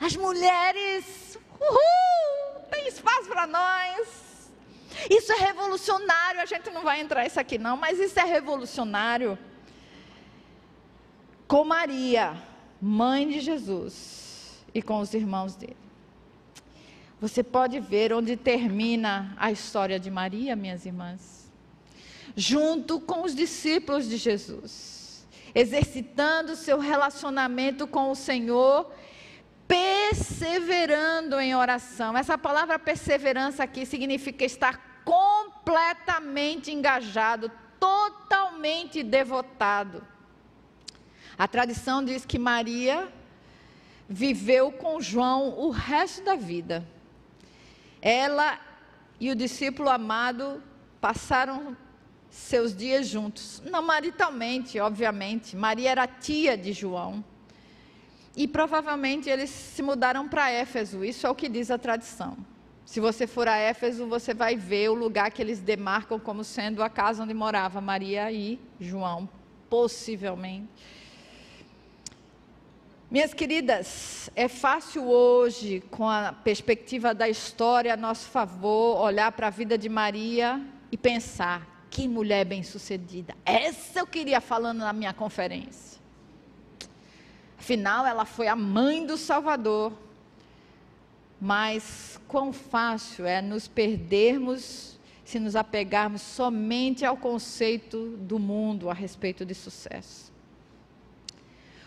[0.00, 1.38] as mulheres.
[1.60, 2.62] Uhul!
[2.70, 4.50] Tem espaço para nós.
[5.10, 6.40] Isso é revolucionário.
[6.40, 9.38] A gente não vai entrar isso aqui não, mas isso é revolucionário.
[11.50, 12.40] Com Maria,
[12.80, 15.76] mãe de Jesus, e com os irmãos dele.
[17.20, 21.50] Você pode ver onde termina a história de Maria, minhas irmãs.
[22.36, 28.88] Junto com os discípulos de Jesus, exercitando seu relacionamento com o Senhor,
[29.66, 32.16] perseverando em oração.
[32.16, 37.50] Essa palavra perseverança aqui significa estar completamente engajado,
[37.80, 40.00] totalmente devotado.
[41.40, 43.10] A tradição diz que Maria
[44.06, 46.86] viveu com João o resto da vida.
[48.02, 48.60] Ela
[49.18, 50.62] e o discípulo amado
[51.00, 51.74] passaram
[52.28, 55.56] seus dias juntos, não maritalmente, obviamente.
[55.56, 57.24] Maria era tia de João.
[58.36, 62.36] E provavelmente eles se mudaram para Éfeso, isso é o que diz a tradição.
[62.84, 66.82] Se você for a Éfeso, você vai ver o lugar que eles demarcam como sendo
[66.82, 69.26] a casa onde morava Maria e João,
[69.70, 70.99] possivelmente.
[73.10, 79.48] Minhas queridas, é fácil hoje, com a perspectiva da história a nosso favor, olhar para
[79.48, 83.34] a vida de Maria e pensar: que mulher bem-sucedida.
[83.44, 85.98] Essa eu queria falando na minha conferência.
[87.58, 89.92] Afinal, ela foi a mãe do Salvador.
[91.40, 98.94] Mas quão fácil é nos perdermos se nos apegarmos somente ao conceito do mundo a
[98.94, 100.29] respeito de sucesso.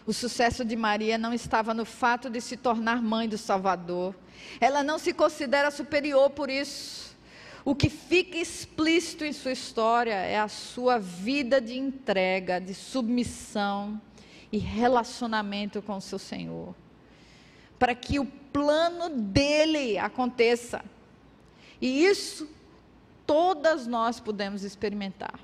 [0.06, 4.14] O sucesso de Maria não estava no fato de se tornar mãe do Salvador.
[4.60, 7.16] Ela não se considera superior por isso.
[7.64, 14.02] O que fica explícito em sua história é a sua vida de entrega, de submissão
[14.52, 16.76] e relacionamento com o seu Senhor.
[17.80, 20.84] Para que o plano dele aconteça.
[21.82, 22.50] E isso
[23.26, 25.40] todas nós podemos experimentar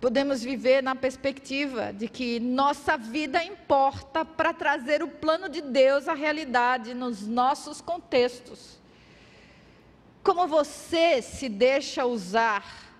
[0.00, 6.06] podemos viver na perspectiva de que nossa vida importa para trazer o plano de Deus
[6.06, 8.78] à realidade nos nossos contextos.
[10.22, 12.92] Como você se deixa usar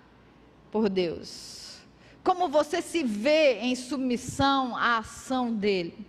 [0.71, 1.77] por Deus?
[2.23, 6.05] Como você se vê em submissão à ação dele?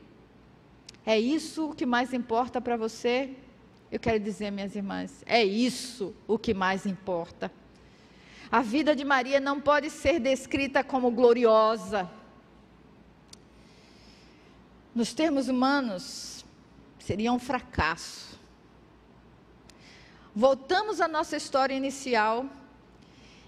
[1.05, 3.35] É isso o que mais importa para você?
[3.91, 7.51] Eu quero dizer, minhas irmãs, é isso o que mais importa.
[8.51, 12.11] A vida de Maria não pode ser descrita como gloriosa.
[14.95, 16.45] Nos termos humanos,
[16.99, 18.39] seria um fracasso.
[20.35, 22.47] Voltamos à nossa história inicial,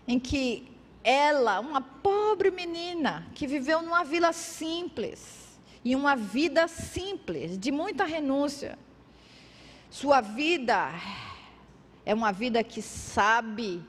[0.07, 0.71] em que
[1.03, 8.05] ela, uma pobre menina, que viveu numa vila simples, e uma vida simples, de muita
[8.05, 8.79] renúncia.
[9.89, 10.91] Sua vida
[12.05, 13.83] é uma vida que sabe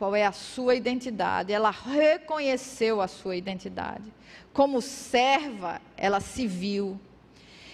[0.00, 1.52] qual é a sua identidade.
[1.52, 4.10] Ela reconheceu a sua identidade.
[4.50, 6.98] Como serva, ela se viu.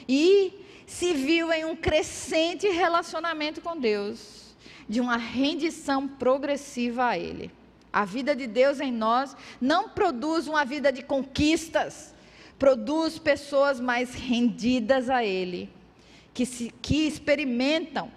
[0.08, 0.52] E
[0.88, 4.56] se viu em um crescente relacionamento com Deus,
[4.88, 7.48] de uma rendição progressiva a Ele.
[7.92, 12.12] A vida de Deus em nós não produz uma vida de conquistas,
[12.58, 15.70] produz pessoas mais rendidas a Ele,
[16.34, 18.10] que, se, que experimentam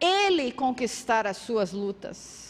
[0.00, 2.46] Ele conquistar as suas lutas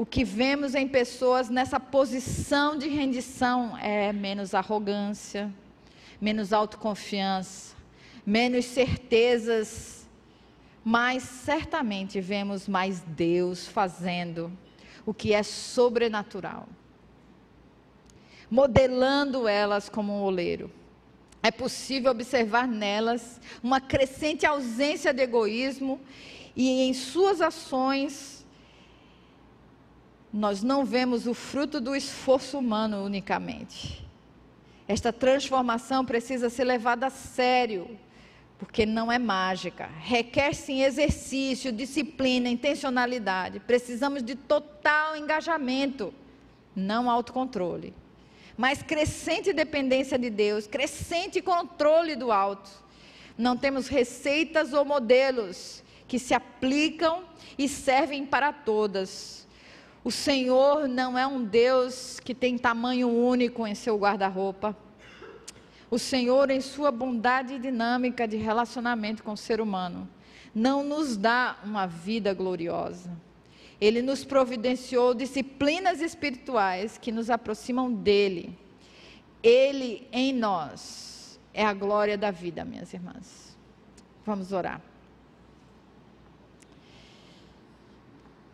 [0.00, 5.52] o que vemos em pessoas nessa posição de rendição é menos arrogância,
[6.18, 7.76] menos autoconfiança,
[8.24, 10.08] menos certezas,
[10.82, 14.50] mas certamente vemos mais Deus fazendo
[15.04, 16.66] o que é sobrenatural.
[18.50, 20.72] modelando elas como um oleiro.
[21.42, 26.00] É possível observar nelas uma crescente ausência de egoísmo
[26.56, 28.39] e em suas ações
[30.32, 34.06] nós não vemos o fruto do esforço humano unicamente.
[34.86, 37.98] Esta transformação precisa ser levada a sério,
[38.58, 39.88] porque não é mágica.
[40.00, 43.60] Requer sim exercício, disciplina, intencionalidade.
[43.60, 46.12] Precisamos de total engajamento,
[46.74, 47.94] não autocontrole
[48.60, 52.70] mas crescente dependência de Deus, crescente controle do alto.
[53.38, 57.24] Não temos receitas ou modelos que se aplicam
[57.56, 59.39] e servem para todas.
[60.02, 64.76] O Senhor não é um Deus que tem tamanho único em seu guarda-roupa.
[65.90, 70.08] O Senhor, em sua bondade dinâmica de relacionamento com o ser humano,
[70.54, 73.10] não nos dá uma vida gloriosa
[73.80, 78.56] ele nos providenciou disciplinas espirituais que nos aproximam dele.
[79.42, 83.56] Ele em nós é a glória da vida, minhas irmãs.
[84.24, 84.82] Vamos orar.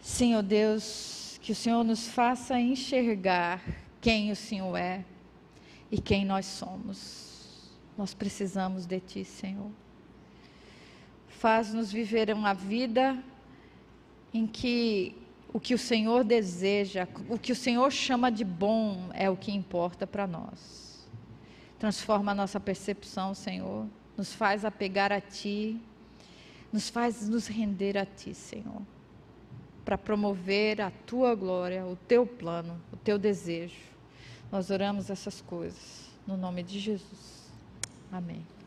[0.01, 3.63] Senhor Deus, que o Senhor nos faça enxergar
[4.01, 5.05] quem o Senhor é
[5.93, 7.71] e quem nós somos.
[7.97, 9.71] Nós precisamos de Ti, Senhor.
[11.29, 13.17] Faz-nos viver uma vida
[14.35, 15.15] em que
[15.53, 19.53] o que o Senhor deseja, o que o Senhor chama de bom é o que
[19.53, 21.09] importa para nós.
[21.79, 23.87] Transforma a nossa percepção, Senhor,
[24.17, 25.81] nos faz apegar a Ti,
[26.73, 28.83] nos faz nos render a Ti, Senhor,
[29.87, 33.87] para promover a Tua glória, o Teu plano, o Teu desejo.
[34.51, 37.49] Nós oramos essas coisas, no nome de Jesus.
[38.11, 38.45] Amém.